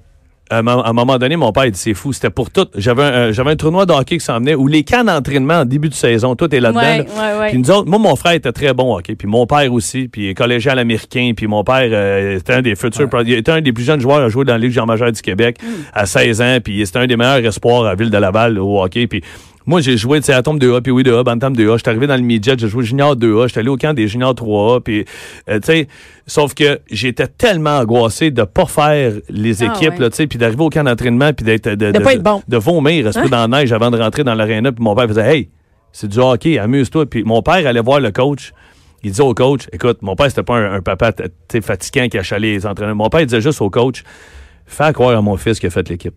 à 0.49 0.59
un 0.59 0.93
moment 0.93 1.17
donné, 1.17 1.35
mon 1.35 1.51
père 1.51 1.65
il 1.65 1.71
dit 1.71 1.79
c'est 1.79 1.93
fou, 1.93 2.13
c'était 2.13 2.29
pour 2.29 2.49
tout. 2.49 2.67
J'avais 2.75 3.03
un, 3.03 3.31
j'avais 3.31 3.51
un 3.51 3.55
tournoi 3.55 3.85
de 3.85 3.93
hockey 3.93 4.17
qui 4.17 4.23
s'en 4.25 4.39
venait 4.39 4.55
où 4.55 4.67
les 4.67 4.83
camps 4.83 5.03
d'entraînement 5.03 5.61
en 5.61 5.65
début 5.65 5.89
de 5.89 5.93
saison, 5.93 6.35
tout 6.35 6.53
est 6.53 6.59
là-dedans. 6.59 6.79
Ouais, 6.81 6.97
là. 6.99 7.03
ouais, 7.33 7.39
ouais. 7.39 7.49
Puis 7.49 7.59
nous 7.59 7.71
autres, 7.71 7.89
moi, 7.89 7.99
mon 7.99 8.15
frère 8.15 8.33
était 8.33 8.51
très 8.51 8.73
bon 8.73 8.95
hockey, 8.95 9.15
puis 9.15 9.27
mon 9.27 9.45
père 9.45 9.71
aussi, 9.73 10.07
puis 10.07 10.33
collégial 10.33 10.79
américain, 10.79 11.31
puis 11.35 11.47
mon 11.47 11.63
père 11.63 11.89
euh, 11.91 12.37
était 12.37 12.53
un 12.53 12.61
des 12.61 12.75
futurs, 12.75 13.09
il 13.25 13.33
était 13.33 13.51
un 13.51 13.61
des 13.61 13.73
plus 13.73 13.83
jeunes 13.83 13.99
joueurs 14.01 14.19
à 14.21 14.29
jouer 14.29 14.45
dans 14.45 14.53
la 14.53 14.59
Ligue 14.59 14.71
Jean 14.71 14.85
majeure 14.85 15.11
du 15.11 15.21
Québec 15.21 15.57
Mm. 15.61 15.67
à 15.93 16.05
16 16.05 16.41
ans, 16.41 16.57
puis 16.63 16.85
c'était 16.85 16.99
un 16.99 17.07
des 17.07 17.17
meilleurs 17.17 17.45
espoirs 17.45 17.85
à 17.85 17.95
Ville 17.95 18.09
de 18.09 18.17
Laval 18.17 18.59
au 18.59 18.81
hockey, 18.81 19.07
puis 19.07 19.21
moi, 19.67 19.81
j'ai 19.81 19.97
joué, 19.97 20.19
tu 20.19 20.25
sais, 20.27 20.33
Atom 20.33 20.57
2A, 20.57 20.81
puis 20.81 20.91
oui 20.91 21.03
2A, 21.03 21.23
Bantam 21.23 21.53
2A. 21.53 21.77
J'étais 21.77 21.89
arrivé 21.89 22.07
dans 22.07 22.15
le 22.15 22.21
midget, 22.23 22.55
j'ai 22.57 22.67
joué 22.69 22.83
junior 22.83 23.15
2A, 23.15 23.47
j'étais 23.47 23.59
allé 23.59 23.69
au 23.69 23.77
camp 23.77 23.93
des 23.93 24.07
juniors 24.07 24.33
3A, 24.33 24.79
puis, 24.81 25.05
euh, 25.49 25.59
tu 25.59 25.65
sais, 25.67 25.87
sauf 26.25 26.53
que 26.55 26.79
j'étais 26.89 27.27
tellement 27.27 27.77
angoissé 27.79 28.31
de 28.31 28.43
pas 28.43 28.65
faire 28.65 29.13
les 29.29 29.61
Ah, 29.61 29.65
équipes, 29.75 29.93
ouais. 29.93 29.99
là, 29.99 30.09
tu 30.09 30.15
sais, 30.15 30.27
puis 30.27 30.39
d'arriver 30.39 30.63
au 30.63 30.69
camp 30.69 30.83
d'entraînement, 30.85 31.33
puis 31.33 31.45
d'être... 31.45 31.69
De, 31.69 31.91
De 31.91 31.99
pas 31.99 32.13
être 32.13 32.23
bon. 32.23 32.41
De 32.47 32.57
vomir, 32.57 33.05
rester 33.05 33.21
Hein? 33.21 33.27
dans 33.29 33.47
la 33.47 33.59
neige 33.59 33.71
avant 33.73 33.91
de 33.91 33.97
rentrer 33.99 34.23
dans 34.23 34.33
l'aréna, 34.33 34.71
puis 34.71 34.83
mon 34.83 34.95
père 34.95 35.07
faisait 35.07 35.35
«Hey, 35.37 35.49
c'est 35.91 36.07
du 36.07 36.17
hockey, 36.19 36.57
amuse-toi.» 36.57 37.05
Puis 37.09 37.23
mon 37.23 37.41
père 37.41 37.67
allait 37.67 37.81
voir 37.81 37.99
le 37.99 38.11
coach. 38.11 38.53
Il 39.03 39.11
disait 39.11 39.23
au 39.23 39.33
coach, 39.33 39.67
écoute, 39.71 40.01
mon 40.01 40.15
père, 40.15 40.27
c'était 40.29 40.43
pas 40.43 40.55
un, 40.57 40.73
un 40.75 40.81
papa 40.81 41.11
fatigant 41.61 42.07
qui 42.09 42.17
achalait 42.17 42.53
les 42.53 42.65
entraîneurs. 42.65 42.95
Mon 42.95 43.09
père, 43.09 43.21
il 43.21 43.25
disait 43.27 43.41
juste 43.41 43.61
au 43.61 43.69
coach, 43.69 44.03
fais 44.65 44.91
croire 44.93 45.17
à 45.17 45.21
mon 45.21 45.37
fils 45.37 45.59
qu'il 45.59 45.67
a 45.67 45.69
fait 45.71 45.87
l'équipe. 45.89 46.15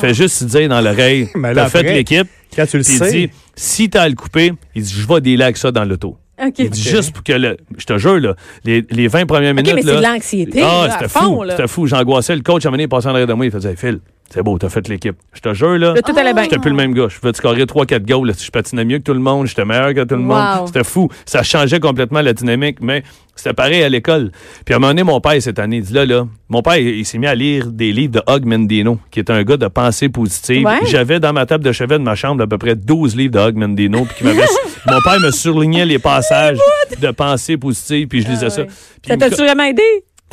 Fais 0.00 0.14
juste 0.14 0.40
lui 0.42 0.48
dire 0.48 0.68
dans 0.68 0.80
l'oreille, 0.80 1.28
t'as 1.54 1.68
fait 1.68 1.82
l'équipe. 1.82 2.26
Quand 2.54 2.66
tu 2.66 2.76
le 2.76 2.82
sais. 2.82 3.10
dit, 3.10 3.30
si 3.56 3.90
t'as 3.90 4.02
à 4.02 4.08
le 4.08 4.14
couper, 4.14 4.52
il 4.74 4.82
dit, 4.82 4.94
je 4.96 5.06
vais 5.06 5.20
dealer 5.20 5.42
avec 5.44 5.56
ça 5.56 5.72
dans 5.72 5.84
l'auto. 5.84 6.16
OK. 6.40 6.54
Il 6.58 6.70
dit 6.70 6.82
juste 6.82 7.12
pour 7.12 7.22
que 7.22 7.32
le. 7.32 7.56
Je 7.76 7.84
te 7.84 7.96
jure, 7.98 8.18
là, 8.18 8.34
les, 8.64 8.84
les 8.90 9.08
20 9.08 9.26
premières 9.26 9.54
minutes. 9.54 9.74
mais 9.74 9.82
c'est 9.82 9.96
de 9.96 10.02
l'anxiété. 10.02 10.62
Ah, 10.62 10.88
c'était 10.92 11.08
fou. 11.08 11.42
là. 11.42 11.56
C'était 11.56 11.68
fou. 11.68 11.86
J'angoissais. 11.86 12.34
Le 12.34 12.42
coach, 12.42 12.66
à 12.66 12.70
il 12.76 12.88
passait 12.88 13.08
en 13.08 13.12
arrière 13.12 13.26
de 13.26 13.34
moi. 13.34 13.46
Il 13.46 13.52
faisait, 13.52 13.76
Phil, 13.76 14.00
c'est 14.30 14.42
beau, 14.42 14.58
t'as 14.58 14.68
fait 14.68 14.88
l'équipe. 14.88 15.16
Je 15.32 15.40
te 15.40 15.54
jure, 15.54 15.78
là. 15.78 15.94
Tout 16.04 16.16
allait 16.18 16.32
bien. 16.34 16.42
J'étais 16.44 16.58
plus 16.58 16.70
le 16.70 16.76
même 16.76 16.92
gars. 16.92 17.06
Je 17.08 17.18
faisais 17.18 17.34
scorer 17.34 17.62
3-4 17.64 18.04
goals. 18.04 18.26
là. 18.28 18.32
Je 18.36 18.50
patinais 18.50 18.84
mieux 18.84 18.98
que 18.98 19.04
tout 19.04 19.12
le 19.14 19.20
monde. 19.20 19.46
J'étais 19.46 19.64
meilleur 19.64 19.94
que 19.94 20.02
tout 20.04 20.16
le 20.16 20.22
Wow. 20.22 20.26
monde. 20.26 20.66
C'était 20.66 20.82
fou. 20.82 21.08
Ça 21.24 21.42
changeait 21.44 21.78
complètement 21.78 22.20
la 22.20 22.32
dynamique, 22.32 22.78
mais 22.80 23.04
c'était 23.36 23.52
pareil 23.52 23.82
à 23.84 23.88
l'école. 23.88 24.32
Puis 24.64 24.74
à 24.74 24.78
un 24.78 24.80
moment 24.80 24.90
donné, 24.90 25.02
mon 25.04 25.20
père, 25.20 25.40
cette 25.40 25.58
année, 25.60 25.76
il 25.76 25.82
dit 25.84 25.92
là, 25.92 26.04
là, 26.04 26.26
mon 26.48 26.62
père, 26.62 26.76
il, 26.78 26.88
il 26.98 27.04
s'est 27.04 27.18
mis 27.18 27.26
à 27.28 27.34
lire 27.36 27.66
des 27.70 27.92
livres 27.92 28.12
de 28.14 28.22
Hug 28.28 28.44
Mendino, 28.44 28.98
qui 29.12 29.20
est 29.20 29.30
un 29.30 29.42
gars 29.44 29.56
de 29.56 29.68
pensée 29.68 30.08
positive. 30.08 30.64
Ouais. 30.66 30.80
J'avais 30.86 31.20
dans 31.20 31.32
ma 31.32 31.46
table 31.46 31.62
de 31.64 31.70
chevet 31.72 31.98
de 31.98 32.04
ma 32.04 32.14
chambre 32.16 32.42
à 32.42 32.46
peu 32.48 32.58
près 32.58 32.74
12 32.74 33.14
livres 33.16 33.32
de 33.34 33.38
Hug 33.38 33.56
Mendino. 33.56 34.04
Puis 34.16 34.24
mon 34.86 35.00
père 35.02 35.20
me 35.20 35.30
surlignait 35.30 35.86
les 35.86 35.98
passages 36.00 36.58
de 37.00 37.10
pensée 37.12 37.56
positive, 37.56 38.08
puis 38.08 38.22
je 38.22 38.28
lisais 38.28 38.50
ça. 38.50 38.62
ouais. 38.62 38.66
Puis 38.66 39.08
Ça 39.08 39.14
me 39.16 39.20
t'a-tu 39.20 39.36
vraiment 39.42 39.64
aidé? 39.64 39.82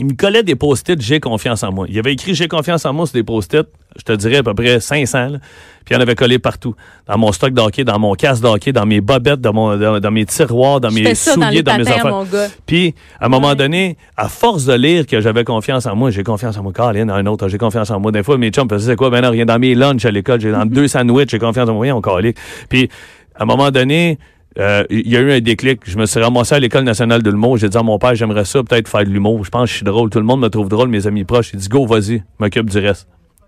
Il 0.01 0.08
me 0.08 0.13
collait 0.13 0.41
des 0.41 0.55
post-it 0.55 1.00
J'ai 1.00 1.20
confiance 1.20 1.62
en 1.63 1.72
moi. 1.72 1.86
Il 1.88 1.98
avait 2.00 2.12
écrit 2.12 2.34
J'ai 2.34 2.48
confiance 2.48 2.86
en 2.86 2.91
moi 2.93 3.05
sur 3.05 3.13
des 3.13 3.24
post-it, 3.24 3.67
je 3.96 4.01
te 4.01 4.12
dirais 4.13 4.38
à 4.38 4.43
peu 4.43 4.53
près 4.55 4.79
500. 4.79 5.27
là. 5.29 5.38
Puis 5.86 5.93
il 5.93 5.98
en 5.98 6.01
avait 6.01 6.15
collé 6.15 6.39
partout. 6.39 6.75
Dans 7.08 7.17
mon 7.20 7.31
stock 7.31 7.53
d'hockey, 7.53 7.84
dans 7.84 8.00
mon 8.00 8.13
casque 8.15 8.41
d'hockey, 8.41 8.72
dans 8.72 8.86
mes 8.88 9.00
bobettes, 9.00 9.41
dans, 9.41 9.53
mon, 9.53 9.77
dans, 9.77 10.00
dans 10.00 10.12
mes 10.12 10.25
tiroirs, 10.25 10.79
dans 10.81 10.89
mes 10.91 11.13
ça 11.13 11.34
souliers, 11.34 11.62
dans, 11.63 11.77
mes 11.77 11.88
affaires. 11.88 12.08
mon 12.08 12.24
gars. 12.24 12.48
Puis, 12.65 12.96
à 13.20 13.25
un 13.25 13.29
moment 13.29 13.50
Ouais. 13.50 13.55
donné, 13.55 13.98
à 14.17 14.27
force 14.27 14.65
de 14.65 14.74
lire 14.74 15.05
que 15.05 15.22
j'avais 15.22 15.43
confiance 15.43 15.86
en 15.86 15.96
moi, 15.96 16.10
j'ai 16.10 16.24
confiance 16.24 16.58
en 16.58 16.63
moi. 16.63 16.72
Colin, 16.74 17.10
un 17.10 17.25
autre, 17.27 17.48
j'ai 17.48 17.58
confiance 17.60 17.89
en 17.91 18.00
moi. 18.00 18.12
Des 18.12 18.24
fois, 18.24 18.38
mes 18.38 18.50
chums 18.50 18.70
faisaient 18.70 18.91
c'est 18.91 18.96
quoi? 18.96 19.10
Ben 19.12 19.22
non, 19.22 19.29
rien 19.29 19.46
dans 19.46 19.60
mes 19.60 19.75
lunchs 19.75 20.05
à 20.05 20.12
l'école, 20.12 20.39
j'ai 20.41 20.51
dans 20.51 20.65
deux 20.65 20.88
sandwichs, 20.88 21.29
j'ai 21.29 21.39
confiance 21.39 21.67
en 21.70 21.74
moi. 21.74 21.77
Voyons, 21.91 22.01
calique. 22.01 22.38
Puis, 22.70 22.89
à 23.36 23.43
un 23.43 23.46
moment 23.46 23.70
donné, 23.72 24.17
euh, 24.60 24.84
il 24.89 25.08
y 25.08 25.15
a 25.15 25.22
eu 25.22 25.31
un 25.31 25.39
déclic. 25.39 25.81
Je 25.86 25.98
me 25.98 26.05
suis 26.05 26.20
ramassé 26.20 26.55
à 26.55 26.60
l'École 26.60 26.84
nationale 26.84 27.24
de 27.24 27.29
l'humour. 27.29 27.58
J'ai 27.58 27.70
dit 27.70 27.77
à 27.77 27.84
mon 27.84 27.98
père, 27.98 28.15
j'aimerais 28.15 28.46
ça, 28.46 28.62
peut-être 28.63 28.88
faire 28.88 29.05
de 29.05 29.10
l'humour. 29.10 29.43
Je 29.46 29.50
pense 29.50 29.63
que 29.63 29.70
je 29.72 29.75
suis 29.77 29.86
drôle. 29.86 30.10
Tout 30.10 30.20
le 30.20 30.25
monde 30.25 30.41
me 30.41 30.50
trouve 30.50 30.67
drôle, 30.67 30.89
mes 30.89 31.08
amis 31.08 31.24
proches. 31.24 31.51
Il 31.53 31.60
dit, 31.60 31.70
go, 31.70 31.86
vas-y, 31.86 32.24
m'occupe 32.39 32.70
du 32.70 32.77
reste. 32.79 33.08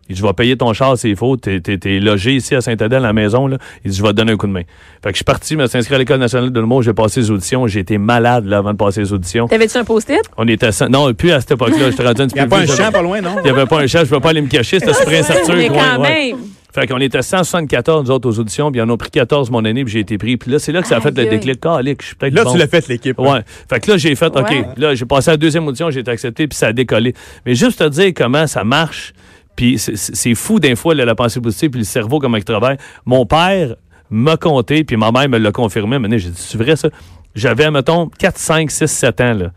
Il 0.10 0.16
dit, 0.16 0.22
je 0.22 0.26
vais 0.26 0.34
payer 0.34 0.58
ton 0.58 0.72
char 0.74 0.98
s'il 0.98 1.16
faut. 1.16 1.36
T'es, 1.38 1.60
t'es, 1.60 1.78
t'es 1.78 2.00
logé 2.00 2.36
ici 2.36 2.56
à 2.56 2.62
Saint-Adèle, 2.62 3.00
à 3.00 3.08
la 3.08 3.14
maison. 3.14 3.48
Là. 3.48 3.58
Il 3.84 3.92
dit, 3.92 3.98
je 3.98 4.02
vais 4.04 4.10
te 4.10 4.14
donner 4.16 4.34
un 4.34 4.38
coup 4.38 4.48
de 4.48 4.52
main. 4.54 4.64
Fait 5.02 5.10
que 5.10 5.12
je 5.12 5.18
suis 5.18 5.24
parti, 5.26 5.56
me 5.58 5.66
suis 5.68 5.78
inscrit 5.78 5.96
à 5.96 5.98
l'École 5.98 6.20
nationale 6.20 6.52
de 6.52 6.60
l'humour. 6.60 6.84
J'ai 6.84 6.94
passé 6.94 7.20
les 7.22 7.32
auditions. 7.32 7.68
J'ai 7.68 7.82
été 7.82 7.98
malade 7.98 8.46
là, 8.46 8.60
avant 8.60 8.72
de 8.72 8.78
passer 8.78 9.02
les 9.02 9.12
auditions. 9.12 9.48
T'avais-tu 9.48 9.78
un 9.78 9.84
post-it? 9.84 10.22
On 10.38 10.48
était 10.48 10.70
Non, 10.90 11.14
plus 11.14 11.32
à 11.32 11.42
cette 11.42 11.52
époque-là. 11.52 11.92
J'étais 11.92 12.06
rendu 12.06 12.22
un 12.22 12.28
petit 12.28 12.36
Il 12.36 12.40
n'y 12.40 12.42
a 12.42 12.44
peu 12.46 12.50
pas 12.50 12.60
un 12.60 12.66
champ 12.66 12.92
pas 12.92 13.02
loin, 13.02 13.22
non? 13.22 13.36
Il 13.40 13.44
n'y 13.44 13.50
avait 13.50 13.66
pas 13.66 13.80
un 13.80 13.88
champ. 13.88 14.00
Je 14.00 14.06
ne 14.06 14.10
peux 14.10 14.20
pas 14.22 14.30
aller 14.30 14.42
me 14.42 14.48
cacher. 14.48 14.80
C'était 14.80 14.94
sur 14.94 15.06
Prince 15.06 15.30
Arthur. 15.30 15.56
mais 15.56 15.68
quand 15.68 16.02
ouais. 16.02 16.32
même. 16.32 16.38
Fait 16.74 16.88
qu'on 16.88 16.98
était 17.00 17.22
174, 17.22 18.04
nous 18.06 18.12
autres, 18.12 18.28
aux 18.30 18.40
auditions, 18.40 18.72
puis 18.72 18.80
ils 18.80 18.84
en 18.84 18.90
ont 18.90 18.98
pris 18.98 19.12
14 19.12 19.52
mon 19.52 19.64
année, 19.64 19.84
puis 19.84 19.94
j'ai 19.94 20.00
été 20.00 20.18
pris. 20.18 20.38
Puis 20.38 20.50
là, 20.52 20.58
c'est 20.60 20.72
là 20.72 20.82
que 20.82 20.88
ça 20.88 20.98
a 20.98 21.02
fait 21.02 21.16
le 21.16 21.26
déclic. 21.26 21.60
Calique, 21.62 22.02
je 22.02 22.08
suis 22.08 22.16
peut-être 22.16 22.34
Là, 22.34 22.44
bon. 22.44 22.52
tu 22.54 22.58
l'as 22.58 22.68
fait, 22.68 22.88
l'équipe. 22.88 23.20
Ouais. 23.20 23.42
Fait 23.70 23.80
que 23.80 23.92
là, 23.92 23.98
j'ai 23.98 24.16
fait, 24.16 24.36
OK, 24.36 24.50
Ouais. 24.50 24.66
là, 24.78 24.96
j'ai 24.96 25.06
passé 25.06 25.30
à 25.30 25.34
la 25.34 25.38
deuxième 25.38 25.68
audition, 25.68 25.92
j'ai 25.92 26.00
été 26.00 26.10
accepté, 26.12 26.48
puis 26.48 26.58
ça 26.58 26.68
a 26.68 26.74
décollé. 26.74 27.14
Mais 27.46 27.54
juste 27.54 27.78
te 27.80 27.88
dire 27.90 28.12
comment 28.16 28.48
ça 28.48 28.64
marche, 28.64 29.14
puis 29.56 29.78
c'est 29.78 30.34
fou 30.34 30.60
d'un 30.60 30.76
fois, 30.76 30.96
là, 30.96 31.06
la 31.06 31.14
pensée 31.16 31.40
positive, 31.40 31.70
puis 31.70 31.80
le 31.82 31.86
cerveau, 31.86 32.18
comment 32.20 32.38
il 32.38 32.44
travaille. 32.44 32.78
Mon 33.06 33.26
père 33.28 33.76
m'a 34.10 34.36
compté, 34.38 34.84
puis 34.84 34.98
ma 34.98 35.12
mère 35.12 35.30
me 35.30 35.38
l'a 35.38 35.52
confirmé. 35.52 36.00
Maintenant, 36.00 36.18
j'ai 36.18 36.30
dit, 36.30 36.42
c'est 36.42 36.58
vrai 36.58 36.76
ça? 36.76 36.90
J'avais, 37.36 37.72
mettons, 37.72 38.10
4, 38.20 38.38
5, 38.38 38.70
6, 38.72 38.88
7 38.88 39.22
ans. 39.22 39.34
Là. 39.34 39.52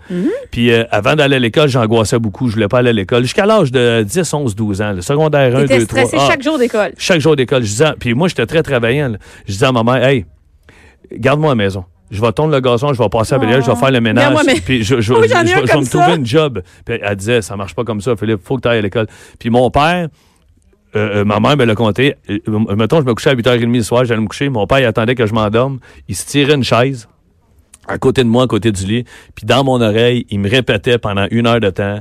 Puis 0.50 0.70
euh, 0.72 0.84
avant 0.90 1.14
d'aller 1.14 1.36
à 1.36 1.38
l'école, 1.38 1.68
j'angoissais 1.68 2.18
beaucoup. 2.18 2.48
Je 2.48 2.54
voulais 2.54 2.68
pas 2.68 2.78
aller 2.78 2.88
à 2.90 2.92
l'école. 2.94 3.22
Jusqu'à 3.22 3.44
l'âge 3.44 3.70
de 3.70 4.02
10, 4.02 4.32
11, 4.32 4.54
12 4.56 4.80
ans. 4.82 4.92
Le 4.92 5.02
secondaire 5.02 5.54
1, 5.54 5.60
2, 5.62 5.66
T'étais 5.66 5.86
3. 5.86 6.04
stressé 6.06 6.26
chaque 6.26 6.42
jour 6.42 6.58
d'école. 6.58 6.92
chaque 6.96 7.20
jour 7.20 7.36
d'école. 7.36 7.62
Je 7.62 7.68
disais, 7.68 7.92
puis 7.98 8.14
moi, 8.14 8.28
j'étais 8.28 8.46
très 8.46 8.62
travaillant. 8.62 9.08
là. 9.10 9.18
Je 9.46 9.52
disais 9.52 9.66
à 9.66 9.72
ma 9.72 9.82
mère, 9.82 10.02
hey, 10.04 10.24
garde-moi 11.12 11.50
à 11.50 11.54
la 11.54 11.56
maison. 11.56 11.84
Je 12.10 12.20
vais 12.20 12.30
tondre 12.32 12.52
le 12.52 12.60
gazon, 12.60 12.92
je 12.94 13.02
vais 13.02 13.08
passer 13.08 13.34
à 13.34 13.38
la 13.38 13.60
je 13.60 13.66
vais 13.68 13.76
faire 13.76 13.90
le 13.90 14.00
ménage. 14.00 14.22
Garde-moi, 14.24 14.42
mais- 14.46 14.60
Puis 14.60 14.84
je, 14.84 15.00
je, 15.00 15.12
Oh, 15.14 15.22
je- 15.22 15.28
vais 15.28 15.76
me 15.78 15.84
ça. 15.84 15.98
trouver 15.98 16.16
une 16.16 16.24
job. 16.26 16.62
Puis 16.84 16.98
elle 17.02 17.16
disait, 17.16 17.42
ça 17.42 17.56
marche 17.56 17.74
pas 17.74 17.82
comme 17.84 18.00
ça, 18.00 18.14
Philippe, 18.16 18.40
faut 18.44 18.56
que 18.56 18.62
tu 18.62 18.68
ailles 18.68 18.78
à 18.78 18.82
l'école. 18.82 19.06
Puis 19.40 19.50
mon 19.50 19.70
père, 19.70 20.08
euh, 20.94 21.16
euh, 21.16 21.24
ma 21.24 21.40
mère 21.40 21.56
me 21.56 21.64
l'a 21.64 21.74
compté. 21.74 22.14
Euh, 22.30 22.38
euh, 22.48 22.76
mettons, 22.76 23.00
je 23.00 23.06
me 23.06 23.12
couchais 23.12 23.30
à 23.30 23.34
8h30 23.34 23.76
le 23.76 23.82
soir, 23.82 24.04
j'allais 24.04 24.20
me 24.20 24.28
coucher. 24.28 24.48
Mon 24.48 24.66
père, 24.68 24.78
il 24.78 24.84
attendait 24.86 25.16
que 25.16 25.26
je 25.26 25.34
m'endorme. 25.34 25.80
Il 26.08 26.14
se 26.14 26.24
tirait 26.26 26.54
une 26.54 26.64
chaise 26.64 27.08
à 27.88 27.98
côté 27.98 28.22
de 28.24 28.28
moi, 28.28 28.44
à 28.44 28.46
côté 28.46 28.72
du 28.72 28.84
lit. 28.84 29.04
Puis 29.34 29.46
dans 29.46 29.64
mon 29.64 29.80
oreille, 29.80 30.26
il 30.30 30.40
me 30.40 30.48
répétait 30.48 30.98
pendant 30.98 31.26
une 31.30 31.46
heure 31.46 31.60
de 31.60 31.70
temps 31.70 32.00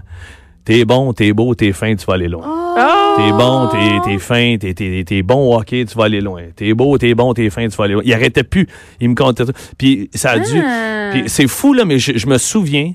T'es 0.65 0.83
bon, 0.83 1.13
t'es 1.13 1.31
beau, 1.31 1.53
t'es 1.53 1.71
fin, 1.73 1.95
tu 1.95 2.03
vas 2.07 2.15
aller 2.15 2.27
loin. 2.27 2.43
Oh! 2.47 3.13
T'es 3.17 3.31
bon, 3.31 3.67
t'es, 3.67 3.99
t'es 4.03 4.17
fin, 4.17 4.57
t'es, 4.59 4.73
t'es, 4.73 5.03
t'es 5.05 5.21
bon 5.21 5.51
au 5.51 5.55
hockey, 5.55 5.85
tu 5.85 5.95
vas 5.95 6.05
aller 6.05 6.21
loin. 6.21 6.41
T'es 6.55 6.73
beau, 6.73 6.97
t'es 6.97 7.13
bon, 7.13 7.35
t'es 7.35 7.51
fin, 7.51 7.67
tu 7.67 7.77
vas 7.77 7.83
aller 7.83 7.93
loin. 7.93 8.01
Il 8.03 8.11
arrêtait 8.11 8.43
plus. 8.43 8.67
Il 8.99 9.09
me 9.09 9.15
comptait 9.15 9.45
tout. 9.45 9.53
Puis 9.77 10.09
ça 10.15 10.31
a 10.31 10.39
dû. 10.39 10.59
Ah. 10.59 11.09
Puis 11.11 11.23
c'est 11.27 11.47
fou, 11.47 11.73
là, 11.73 11.85
mais 11.85 11.99
je, 11.99 12.17
je 12.17 12.25
me 12.25 12.39
souviens 12.39 12.93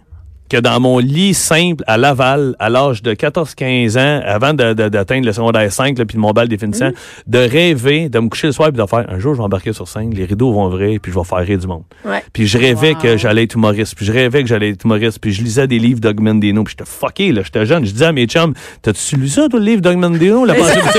que 0.50 0.56
dans 0.58 0.78
mon 0.80 0.98
lit 0.98 1.32
simple 1.32 1.82
à 1.86 1.96
Laval, 1.96 2.54
à 2.58 2.68
l'âge 2.68 3.02
de 3.02 3.14
14-15 3.14 3.96
ans, 3.98 4.20
avant 4.24 4.52
d'atteindre 4.52 5.24
le 5.26 5.32
secondaire 5.32 5.72
5, 5.72 5.96
là, 5.98 6.04
puis 6.04 6.16
de 6.16 6.20
mon 6.20 6.32
bal 6.32 6.48
définissant, 6.48 6.88
Mm. 6.90 6.92
de 7.28 7.38
rêver, 7.38 8.08
de 8.08 8.18
me 8.18 8.28
coucher 8.28 8.48
le 8.48 8.52
soir 8.52 8.70
puis 8.72 8.82
de 8.82 8.86
faire 8.86 9.06
un 9.08 9.18
jour, 9.18 9.34
je 9.34 9.38
vais 9.38 9.44
embarquer 9.44 9.72
sur 9.72 9.86
scène, 9.88 10.12
les 10.12 10.24
rideaux 10.24 10.52
vont 10.52 10.66
ouvrir, 10.66 10.98
puis 11.00 11.12
je 11.12 11.18
vais 11.18 11.24
faire 11.24 11.38
rire 11.38 11.58
du 11.58 11.66
monde. 11.66 11.84
Ouais. 12.04 12.22
Puis 12.32 12.46
je 12.46 12.58
rêvais 12.58 12.94
que 12.94 13.16
j'allais 13.16 13.44
être 13.44 13.54
humoriste, 13.54 13.94
puis 13.94 14.04
je 14.04 14.12
rêvais 14.12 14.42
que 14.42 14.48
j'allais 14.48 14.70
être 14.70 14.84
humoriste, 14.84 15.18
puis 15.20 15.32
je 15.32 15.42
lisais 15.42 15.66
des 15.66 15.78
livres 15.78 16.00
d'Og 16.00 16.20
Mandino, 16.20 16.64
puis 16.64 16.74
j'étais 16.76 16.90
fucké, 16.90 17.32
là, 17.32 17.42
j'étais 17.44 17.64
jeune. 17.64 17.84
Je 17.86 17.92
disais 17.92 18.06
à 18.06 18.12
mes 18.12 18.26
chums, 18.26 18.52
t'as-tu 18.82 19.16
lu 19.16 19.28
ça, 19.28 19.48
toi, 19.48 19.60
le 19.60 19.66
livre 19.66 19.82
d'Og 19.82 19.96
Mandino? 19.98 20.44
La 20.44 20.54
pensée? 20.54 20.80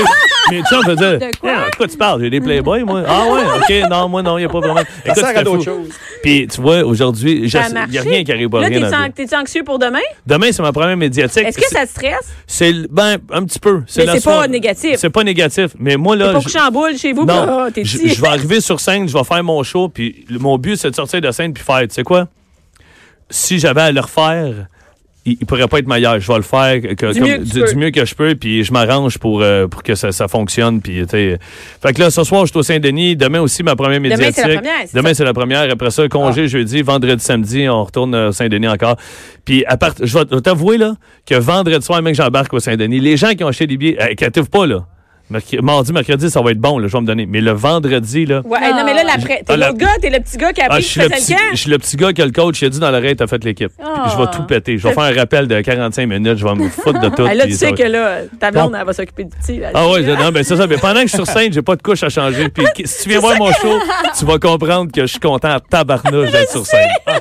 Mes 0.50 0.60
chums 0.64 0.82
faisaient, 0.84 1.18
De 1.18 1.36
quoi? 1.40 1.52
De 1.70 1.76
quoi 1.76 1.86
tu 1.88 1.96
parles? 1.96 2.20
J'ai 2.22 2.28
des 2.28 2.40
Playboys, 2.40 2.82
moi. 2.84 3.04
Ah 3.06 3.24
ouais, 3.32 3.40
OK, 3.84 3.88
non, 3.88 4.08
moi, 4.08 4.22
non, 4.22 4.36
il 4.38 4.40
n'y 4.40 4.46
a 4.46 4.48
pas 4.48 4.58
vraiment. 4.58 4.80
Ça 4.80 5.12
Écoute, 5.12 5.24
sert 5.24 5.38
à 5.38 5.42
d'autres 5.44 5.64
choses. 5.64 5.88
Puis 6.22 6.48
tu 6.48 6.60
vois, 6.60 6.82
aujourd'hui, 6.82 7.42
il 7.44 7.50
Ça 7.50 7.60
a 7.66 7.86
n'y 7.86 7.96
a 7.96 8.02
rien 8.02 8.24
qui 8.24 8.32
arrive 8.32 8.48
pas 8.48 8.60
Là, 8.60 8.66
rien 8.66 8.80
anxieux 9.42 9.62
pour 9.64 9.78
demain? 9.78 9.98
Demain, 10.26 10.50
c'est 10.52 10.62
ma 10.62 10.72
première 10.72 10.96
médiatique. 10.96 11.44
Est-ce 11.46 11.56
que 11.58 11.64
C'est- 11.68 11.74
ça 11.74 11.84
te 11.86 11.90
stresse? 11.90 12.32
C'est 12.46 12.72
ben 12.90 13.18
un 13.30 13.44
petit 13.44 13.58
peu. 13.58 13.82
Mais 13.96 14.04
la 14.06 14.14
c'est 14.14 14.24
pas 14.24 14.48
négatif. 14.48 14.96
C'est 14.96 15.10
pas 15.10 15.24
négatif. 15.24 15.70
Mais 15.78 15.96
moi 15.96 16.16
T'es 16.16 16.24
là, 16.24 16.32
pas 16.32 16.38
je- 16.40 16.44
couché 16.44 16.60
en 16.60 16.70
boule 16.70 16.96
chez 16.96 17.12
vous? 17.12 17.24
non, 17.26 17.70
t'es 17.72 17.84
je, 17.84 17.98
petit. 17.98 18.08
je 18.14 18.20
vais 18.20 18.28
arriver 18.28 18.60
sur 18.60 18.80
scène, 18.80 19.08
je 19.08 19.12
vais 19.16 19.24
faire 19.24 19.44
mon 19.44 19.62
show, 19.62 19.88
puis 19.88 20.24
mon 20.30 20.56
but 20.58 20.76
c'est 20.76 20.90
de 20.90 20.94
sortir 20.96 21.20
de 21.20 21.30
scène 21.30 21.52
puis 21.52 21.62
faire. 21.62 21.80
Tu 21.82 21.90
sais 21.90 22.02
quoi? 22.02 22.28
Si 23.30 23.58
j'avais 23.58 23.82
à 23.82 23.92
le 23.92 24.00
refaire. 24.00 24.66
Il, 25.24 25.36
il 25.40 25.46
pourrait 25.46 25.68
pas 25.68 25.78
être 25.78 25.86
meilleur. 25.86 26.18
Je 26.18 26.26
vais 26.26 26.36
le 26.36 26.42
faire 26.42 26.80
que- 26.80 27.12
Du 27.12 27.20
comme- 27.20 27.28
mieux 27.28 27.36
que 27.38 27.42
tu 27.44 27.50
du, 27.52 27.60
peux. 27.60 27.68
du 27.68 27.76
mieux 27.76 27.90
que 27.92 28.04
je 28.04 28.14
peux, 28.14 28.34
puis 28.34 28.64
je 28.64 28.72
m'arrange 28.72 29.18
pour, 29.18 29.40
euh, 29.40 29.68
pour 29.68 29.82
que 29.84 29.94
ça, 29.94 30.10
ça 30.10 30.26
fonctionne. 30.26 30.80
Puis, 30.80 31.06
fait 31.08 31.38
que 31.94 32.00
là, 32.00 32.10
ce 32.10 32.24
soir, 32.24 32.44
je 32.44 32.50
suis 32.50 32.58
au 32.58 32.62
Saint-Denis. 32.64 33.14
Demain 33.14 33.40
aussi, 33.40 33.62
ma 33.62 33.76
première 33.76 33.98
Demain, 34.00 34.08
médiatique. 34.16 34.34
c'est 34.42 34.48
la 34.48 34.54
première, 34.56 34.72
Demain, 34.92 35.14
c'est 35.14 35.24
la 35.24 35.32
première. 35.34 35.70
Après 35.70 35.90
ça, 35.92 36.08
congé 36.08 36.48
jeudi, 36.48 36.82
vendredi, 36.82 37.22
samedi, 37.22 37.68
on 37.68 37.84
retourne 37.84 38.14
au 38.16 38.32
Saint-Denis 38.32 38.66
encore. 38.68 38.96
Puis, 39.44 39.64
à 39.66 39.76
part, 39.76 39.94
je 40.02 40.18
vais 40.18 40.40
t'avouer, 40.40 40.76
là, 40.76 40.94
que 41.24 41.36
vendredi 41.36 41.84
soir, 41.86 42.02
même 42.02 42.14
que 42.14 42.22
j'embarque 42.22 42.52
au 42.52 42.58
Saint-Denis, 42.60 42.98
les 42.98 43.16
gens 43.16 43.30
qui 43.34 43.44
ont 43.44 43.48
acheté 43.48 43.68
des 43.68 43.76
billets, 43.76 43.98
euh, 44.02 44.42
pas, 44.50 44.66
là. 44.66 44.86
Merc- 45.32 45.62
Mardi, 45.62 45.92
mercredi, 45.92 46.30
ça 46.30 46.40
va 46.42 46.50
être 46.52 46.58
bon, 46.60 46.78
là, 46.78 46.86
je 46.88 46.92
vais 46.92 47.00
me 47.00 47.06
donner. 47.06 47.26
Mais 47.26 47.40
le 47.40 47.52
vendredi, 47.52 48.26
là. 48.26 48.42
Ouais, 48.44 48.60
non, 48.72 48.84
mais 48.84 48.94
là, 48.94 49.02
l'après. 49.04 49.38
T'es 49.38 49.44
Ah, 49.48 49.56
la- 49.56 49.66
l'autre 49.68 49.78
gars, 49.78 49.88
t'es 50.00 50.10
le 50.10 50.20
petit 50.20 50.36
gars 50.36 50.52
qui 50.52 50.60
a 50.60 50.64
Ah, 50.68 50.74
appris 50.74 50.82
je 50.82 50.86
que 50.86 50.90
suis 50.92 51.00
le, 51.00 51.08
petit, 51.08 51.32
le 51.32 51.38
je 51.52 51.56
suis 51.56 51.70
le 51.70 51.78
petit 51.78 51.96
gars 51.96 52.12
que 52.12 52.22
le 52.22 52.30
coach 52.30 52.60
il 52.62 52.66
a 52.66 52.68
dit 52.68 52.78
dans 52.80 52.90
l'oreille, 52.90 53.16
t'as 53.16 53.26
fait 53.26 53.42
l'équipe. 53.44 53.70
Je 53.80 54.16
vais 54.18 54.30
tout 54.32 54.42
péter. 54.44 54.78
Je 54.78 54.86
vais 54.88 54.94
faire 54.94 55.02
un 55.04 55.14
rappel 55.14 55.48
de 55.48 55.60
45 55.60 56.06
minutes. 56.06 56.38
Je 56.38 56.44
vais 56.44 56.54
me 56.54 56.68
foutre 56.68 57.00
de 57.00 57.08
tout. 57.08 57.22
Ah, 57.32 57.34
là, 57.34 57.46
tu 57.46 57.52
sais 57.52 57.70
va- 57.70 57.76
que 57.76 57.82
là, 57.84 58.18
ta 58.38 58.50
blonde, 58.50 58.76
elle 58.78 58.84
va 58.86 58.92
s'occuper 58.92 59.24
du 59.24 59.30
petit. 59.30 59.58
là. 59.58 59.70
Ah 59.74 59.88
ouais, 59.88 60.02
non, 60.02 60.30
ben 60.32 60.42
c'est 60.44 60.56
ça. 60.56 60.66
Mais 60.66 60.76
pendant 60.76 60.96
que 61.00 61.06
je 61.08 61.16
suis 61.16 61.16
sur 61.16 61.26
scène, 61.26 61.52
j'ai 61.52 61.62
pas 61.62 61.76
de 61.76 61.82
couche 61.82 62.02
à 62.02 62.08
changer. 62.08 62.48
Puis 62.48 62.64
si 62.84 63.04
tu 63.04 63.08
viens 63.08 63.20
voir 63.20 63.36
mon 63.38 63.50
show, 63.52 63.78
tu 64.18 64.24
vas 64.26 64.38
comprendre 64.38 64.90
que 64.92 65.02
je 65.02 65.06
suis 65.06 65.20
content 65.20 65.48
à 65.50 65.60
tabarnouche 65.60 66.30
d'être 66.30 66.50
sur 66.50 66.66
scène. 66.66 66.88
Ah, 67.06 67.18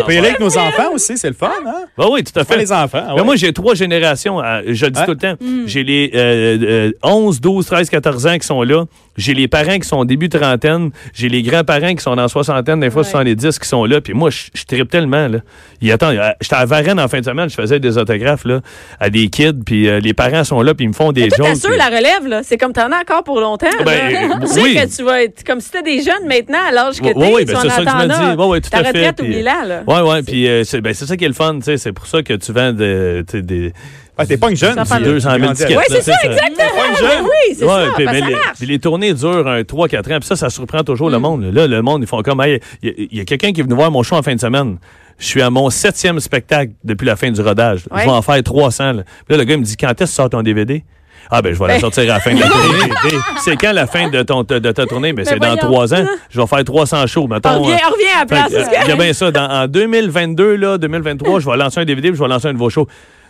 On 0.00 0.02
peut 0.04 0.12
y 0.14 0.18
aller 0.18 0.28
avec 0.28 0.40
nos 0.40 0.56
enfants 0.58 0.92
aussi, 0.92 1.16
c'est 1.16 1.28
le 1.28 1.34
fun, 1.34 1.50
hein? 1.66 1.84
Ben 1.96 2.06
oui, 2.10 2.22
tout 2.24 2.38
à 2.38 2.44
fait. 2.44 2.56
les 2.58 2.72
enfants. 2.72 3.02
ah 3.08 3.14
Mais 3.16 3.22
moi, 3.24 3.36
j'ai 3.36 3.52
trois 3.52 3.74
générations. 3.74 4.42
euh, 4.42 4.62
Je 4.66 4.84
le 4.86 4.90
dis 4.90 5.00
tout 5.04 5.10
le 5.12 5.16
temps. 5.16 5.34
J'ai 5.66 5.82
les 5.84 6.10
euh, 6.14 6.58
euh, 6.62 6.92
11, 7.02 7.40
12, 7.40 7.53
13, 7.62 7.90
14 7.90 8.26
ans 8.26 8.38
qui 8.38 8.46
sont 8.46 8.62
là. 8.62 8.84
J'ai 9.16 9.32
les 9.34 9.46
parents 9.46 9.78
qui 9.78 9.86
sont 9.86 9.98
au 9.98 10.04
début 10.04 10.28
trentaine. 10.28 10.90
J'ai 11.12 11.28
les 11.28 11.42
grands-parents 11.42 11.94
qui 11.94 12.02
sont 12.02 12.16
dans 12.16 12.22
la 12.22 12.28
soixantaine, 12.28 12.80
des 12.80 12.90
fois 12.90 13.02
Ouais. 13.02 13.08
70 13.08 13.58
qui 13.60 13.68
sont 13.68 13.84
là. 13.84 14.00
Puis 14.00 14.12
moi, 14.12 14.30
je, 14.30 14.46
je 14.54 14.64
tripe 14.64 14.90
tellement. 14.90 15.28
Là. 15.28 15.38
Il, 15.80 15.92
attends, 15.92 16.10
euh, 16.10 16.30
j'étais 16.40 16.56
à 16.56 16.64
Varennes 16.64 16.98
en 16.98 17.06
fin 17.06 17.20
de 17.20 17.24
semaine. 17.24 17.48
Je 17.48 17.54
faisais 17.54 17.78
des 17.78 17.96
autographes 17.96 18.44
là, 18.44 18.60
à 18.98 19.10
des 19.10 19.28
kids. 19.28 19.52
Puis 19.64 19.88
euh, 19.88 20.00
les 20.00 20.14
parents 20.14 20.42
sont 20.42 20.60
là. 20.62 20.74
Puis 20.74 20.84
ils 20.86 20.88
me 20.88 20.92
font 20.94 21.12
des 21.12 21.28
jokes. 21.30 21.46
puis- 21.62 21.76
la 21.76 21.86
relève, 21.86 22.26
là. 22.26 22.42
C'est 22.42 22.56
comme 22.58 22.72
t'en 22.72 22.90
as 22.90 23.00
encore 23.02 23.22
pour 23.22 23.40
longtemps. 23.40 23.66
Ben, 23.84 23.90
euh, 24.32 24.40
tu 24.40 24.46
sais 24.48 24.62
oui. 24.62 24.74
que 24.74 24.96
tu 24.96 25.02
vas 25.04 25.22
être 25.22 25.44
comme 25.44 25.60
si 25.60 25.70
t'étais 25.70 25.96
des 25.96 26.02
jeunes 26.02 26.26
maintenant, 26.26 26.58
à 26.68 26.72
l'âge 26.72 26.96
que 26.98 27.04
t'es. 27.04 27.12
tu 27.12 27.18
ben, 27.20 27.26
en 27.26 27.36
c'est 27.36 27.68
ça 27.68 27.84
que 27.84 28.00
tu 28.02 28.06
dit. 28.08 28.12
as. 28.14 28.34
Ouais, 28.36 28.46
ouais, 28.46 28.60
tout 28.60 28.70
Ta 28.70 28.78
à 28.78 28.82
fait. 28.82 28.88
retraite, 28.88 29.16
Puis, 29.18 29.26
oublie-la, 29.28 29.64
là. 29.64 29.82
Ouais, 29.86 30.00
ouais. 30.10 30.22
Puis 30.22 30.48
euh, 30.48 30.64
c'est 30.64 30.80
ben, 30.80 30.92
c'est 30.92 31.06
ça 31.06 31.16
qui 31.16 31.24
est 31.24 31.28
le 31.28 31.34
fun. 31.34 31.54
tu 31.56 31.62
sais, 31.64 31.76
C'est 31.76 31.92
pour 31.92 32.06
ça 32.06 32.22
que 32.22 32.34
tu 32.34 32.52
vends 32.52 32.72
de, 32.72 33.24
des. 33.32 33.72
Ouais, 34.18 34.26
t'es 34.26 34.36
pas 34.36 34.50
une 34.50 34.56
jeune. 34.56 34.76
Tu 34.76 35.02
200 35.02 35.30
000 35.30 35.42
grandis 35.42 35.60
tickets. 35.64 35.76
avec. 35.76 35.88
Oui, 35.90 35.96
c'est 35.96 36.02
ça, 36.02 36.12
exactement. 36.22 36.56
Pas 36.76 36.88
une 36.88 36.96
jeune? 36.96 37.08
Ben 37.08 37.24
oui, 37.24 37.56
c'est 37.58 37.64
Ouais, 37.64 37.70
ça. 37.70 37.90
puis, 37.96 38.04
ben, 38.04 38.12
mais 38.12 38.20
ça 38.20 38.26
les, 38.26 38.32
marche. 38.34 38.58
puis 38.58 38.66
les 38.66 38.78
tournées 38.78 39.12
durent 39.14 39.48
un 39.48 39.62
3-4 39.62 40.12
ans. 40.14 40.18
Puis 40.20 40.28
ça, 40.28 40.36
ça 40.36 40.50
surprend 40.50 40.82
toujours 40.84 41.08
Mm. 41.08 41.12
le 41.12 41.18
monde. 41.18 41.44
Là, 41.52 41.66
le 41.66 41.82
monde, 41.82 42.02
ils 42.02 42.06
font 42.06 42.22
comme, 42.22 42.40
Hey, 42.40 42.60
il 42.82 42.88
y 42.88 42.92
a- 42.92 42.94
il 43.10 43.18
y 43.18 43.20
a, 43.20 43.24
quelqu'un 43.24 43.52
qui 43.52 43.60
est 43.60 43.64
venu 43.64 43.74
voir 43.74 43.90
mon 43.90 44.02
show 44.02 44.14
en 44.16 44.22
fin 44.22 44.34
de 44.34 44.40
semaine. 44.40 44.78
Je 45.18 45.26
suis 45.26 45.42
à 45.42 45.50
mon 45.50 45.68
septième 45.70 46.18
spectacle 46.20 46.72
depuis 46.84 47.06
la 47.06 47.16
fin 47.16 47.30
du 47.30 47.40
rodage. 47.40 47.82
Ouais. 47.90 48.00
Je 48.00 48.04
vais 48.06 48.10
en 48.10 48.22
faire 48.22 48.42
300. 48.42 48.92
Là. 48.92 49.02
Puis 49.02 49.12
là, 49.30 49.36
le 49.38 49.44
gars 49.44 49.54
il 49.54 49.60
me 49.60 49.64
dit, 49.64 49.76
quand 49.76 49.88
est-ce 49.90 49.94
que 49.96 50.04
tu 50.04 50.12
sors 50.12 50.30
ton 50.30 50.42
DVD? 50.42 50.84
Ah 51.30 51.40
ben 51.40 51.54
je 51.54 51.58
vais 51.58 51.66
la 51.68 51.74
Ben- 51.74 51.80
sortir 51.80 52.02
à 52.04 52.06
la 52.14 52.20
fin 52.20 52.34
de 52.34 52.40
la 52.40 52.48
tournée. 52.50 53.18
C'est 53.42 53.56
quand 53.56 53.72
la 53.72 53.86
fin 53.86 54.10
de, 54.10 54.22
ton, 54.22 54.42
de 54.42 54.58
ta 54.72 54.86
tournée? 54.86 55.12
Ben, 55.14 55.24
c'est 55.24 55.38
dans 55.38 55.56
trois 55.56 55.94
ans. 55.94 56.04
Je 56.30 56.38
vais 56.40 56.46
faire 56.46 56.62
300 56.64 57.06
shows. 57.06 57.26
Mettons, 57.28 57.48
On 57.50 57.62
revient, 57.62 57.78
on 57.88 57.92
revient 57.92 58.04
à 58.14 58.20
la 58.20 58.26
place. 58.26 58.52
euh, 58.52 58.62
Il 58.84 58.88
y 58.90 58.92
a 58.92 58.96
bien 58.96 59.12
ça. 59.14 59.30
Dans, 59.30 59.48
en 59.50 59.66
2022, 59.66 60.56
là, 60.56 60.76
2023, 60.78 61.40
je 61.40 61.48
vais 61.48 61.56
lancer 61.56 61.80
un 61.80 61.84
DVD 61.86 62.08
puis 62.10 62.18
je 62.18 62.22
vais 62.22 62.28
lancer 62.28 62.48
un 62.48 62.52
de 62.52 62.58
vos 62.58 62.68
shows. 62.70 62.86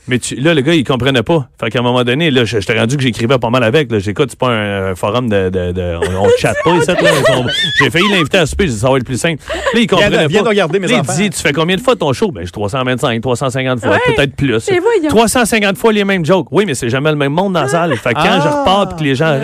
Mais 0.07 0.19
tu- 0.19 0.35
là, 0.35 0.53
le 0.55 0.61
gars, 0.61 0.75
il 0.75 0.85
comprenait 0.85 1.23
pas. 1.23 1.49
Fait 1.59 1.71
qu'à 1.71 1.79
un 1.79 1.83
moment 1.83 2.05
donné, 2.05 2.31
là, 2.31 2.45
je- 2.45 2.61
j'étais 2.61 2.79
rendu 2.79 2.97
que 2.97 3.03
j'écrivais 3.03 3.39
pas 3.39 3.49
mal 3.51 3.65
avec. 3.65 3.91
Là. 3.91 3.99
J'écoute, 3.99 4.27
c'est 4.31 4.39
pas 4.39 4.49
un, 4.51 4.91
un 4.91 4.95
forum 4.95 5.29
de. 5.31 5.49
de, 5.49 5.73
de- 5.73 5.97
on, 5.97 6.25
on 6.25 6.29
chatte 6.39 6.57
pas 6.63 6.77
ici. 6.77 6.91
J'ai 7.79 7.91
failli 7.91 8.09
l'inviter 8.11 8.39
à 8.39 8.47
souper. 8.47 8.67
J'ai 8.67 8.73
dit, 8.75 8.79
ça 8.79 8.91
va 8.91 8.97
être 8.99 9.05
plus 9.05 9.19
simple. 9.19 9.43
Là, 9.49 9.81
il 9.81 9.87
comprenait 9.87 10.11
Viens 10.11 10.27
viens 10.27 10.39
pas. 10.41 10.45
de 10.45 10.49
regarder 10.51 10.79
mes 10.79 10.89
Là. 10.89 11.03
Il 11.09 11.15
dit, 11.17 11.31
tu 11.31 11.41
fais 11.41 11.53
combien 11.53 11.77
de 11.77 11.81
fois 11.81 11.97
ton 11.97 12.13
show? 12.13 12.31
Ben, 12.31 12.45
j'ai 12.45 12.51
325, 12.51 13.21
350 13.23 13.81
fois. 13.81 13.91
Ouais. 13.93 14.15
Peut-être 14.15 14.37
plus. 14.37 14.69
Mais 14.71 14.79
voyons. 14.79 15.09
350 15.09 15.77
fois 15.79 15.93
les 15.93 16.05
mêmes 16.05 16.25
jokes. 16.25 16.49
Oui, 16.51 16.65
mais 16.67 16.75
c'est 16.75 16.91
jamais 16.91 17.11
le 17.11 17.17
même 17.17 17.33
monde 17.33 17.55
dans 17.55 17.63
la 17.63 17.69
salle. 17.69 17.97
Fait 17.97 18.11
que 18.11 18.15
quand 18.17 18.25
Ah. 18.25 18.41
je 18.43 18.49
repars 18.49 18.89
puis 18.91 18.99
que 18.99 19.05
les 19.05 19.15
gens. 19.15 19.39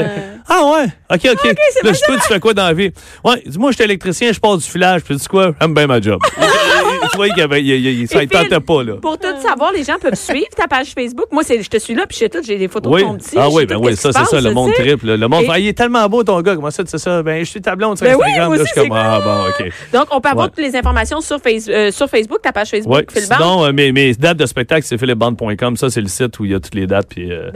Ah 0.48 0.62
ouais? 0.72 0.86
OK, 1.12 1.20
OK. 1.32 1.44
là, 1.84 1.92
je 1.92 2.04
toi, 2.06 2.16
tu 2.16 2.20
fais 2.32 2.40
quoi 2.40 2.54
dans 2.54 2.64
la 2.66 2.72
vie? 2.72 2.90
Ouais, 3.24 3.42
dis-moi, 3.46 3.70
je 3.70 3.76
suis 3.76 3.84
électricien, 3.84 4.32
je 4.32 4.40
passe 4.40 4.58
du 4.58 4.70
filage. 4.70 5.02
Puis 5.02 5.16
tu 5.16 5.22
sais 5.22 5.28
quoi? 5.28 5.52
J'aime 5.60 5.74
bien 5.74 5.86
ma 5.86 6.00
job. 6.00 6.20
tu 7.10 7.16
vois, 7.16 7.28
il 7.28 7.40
avait- 7.40 7.60
il- 7.62 7.68
il- 7.70 8.00
il- 8.02 8.08
ça 8.08 8.22
Et 8.22 8.26
ne 8.26 8.30
tentait 8.30 8.60
pas, 8.60 8.82
là. 8.82 8.94
Pour 9.00 9.18
tout 9.18 9.26
savoir, 9.42 9.72
les 9.72 9.84
gens 9.84 9.96
peuvent 10.00 10.14
suivre 10.14 10.46
ta 10.56 10.66
page 10.68 10.88
Facebook. 10.94 11.26
Moi, 11.32 11.42
c'est- 11.44 11.62
je 11.62 11.68
te 11.68 11.78
suis 11.78 11.94
là, 11.94 12.06
puis 12.06 12.16
je 12.16 12.24
sais 12.24 12.28
tout, 12.28 12.38
j'ai 12.44 12.58
des 12.58 12.68
photos 12.68 12.92
Oui. 12.92 13.02
de 13.02 13.06
ton 13.08 13.16
petit. 13.16 13.36
Ah 13.36 13.48
oui, 13.50 13.66
ben 13.66 13.76
oui, 13.76 13.96
ça, 13.96 14.12
c'est 14.12 14.24
ça, 14.24 14.40
le 14.40 14.52
monde 14.52 14.72
triple. 14.74 15.06
Le 15.14 15.28
monde 15.28 15.44
Ah, 15.48 15.58
il 15.58 15.66
est 15.68 15.72
tellement 15.76 16.08
beau, 16.08 16.22
ton 16.22 16.40
gars. 16.42 16.54
Comment 16.54 16.70
ça, 16.70 16.82
c'est 16.86 16.98
ça? 16.98 17.22
Ben, 17.22 17.44
je 17.44 17.50
suis 17.50 17.60
ta 17.60 17.74
blonde 17.76 17.96
sur 17.98 18.06
Ben 18.06 18.14
Instagram. 18.14 18.46
moi 18.48 18.56
là, 18.56 18.62
je 18.64 18.68
suis 18.72 18.80
comme, 18.88 18.96
ah 18.96 19.20
bon, 19.20 19.48
OK. 19.66 19.72
Donc, 19.92 20.06
on 20.12 20.20
peut 20.20 20.28
avoir 20.28 20.48
toutes 20.50 20.64
les 20.64 20.76
informations 20.76 21.20
sur, 21.20 21.38
euh, 21.46 21.90
sur 21.90 22.08
Facebook, 22.08 22.40
ta 22.42 22.52
page 22.52 22.70
Facebook, 22.70 22.94
Ouais. 22.94 23.06
Phil 23.12 23.28
Bond. 23.28 23.34
Sinon, 23.36 23.64
euh, 23.66 23.72
mes, 23.72 24.12
dates 24.14 24.36
de 24.36 24.46
spectacle, 24.46 24.82
c'est 24.86 24.98
philipband.com. 24.98 25.76
Ça, 25.76 25.90
c'est 25.90 26.00
le 26.00 26.08
site 26.08 26.38
où 26.38 26.44
il 26.44 26.52
y 26.52 26.54
a 26.54 26.60
toutes 26.60 26.74
les 26.74 26.86
dates. 26.86 27.08
Puis, 27.08 27.32
euh, 27.32 27.50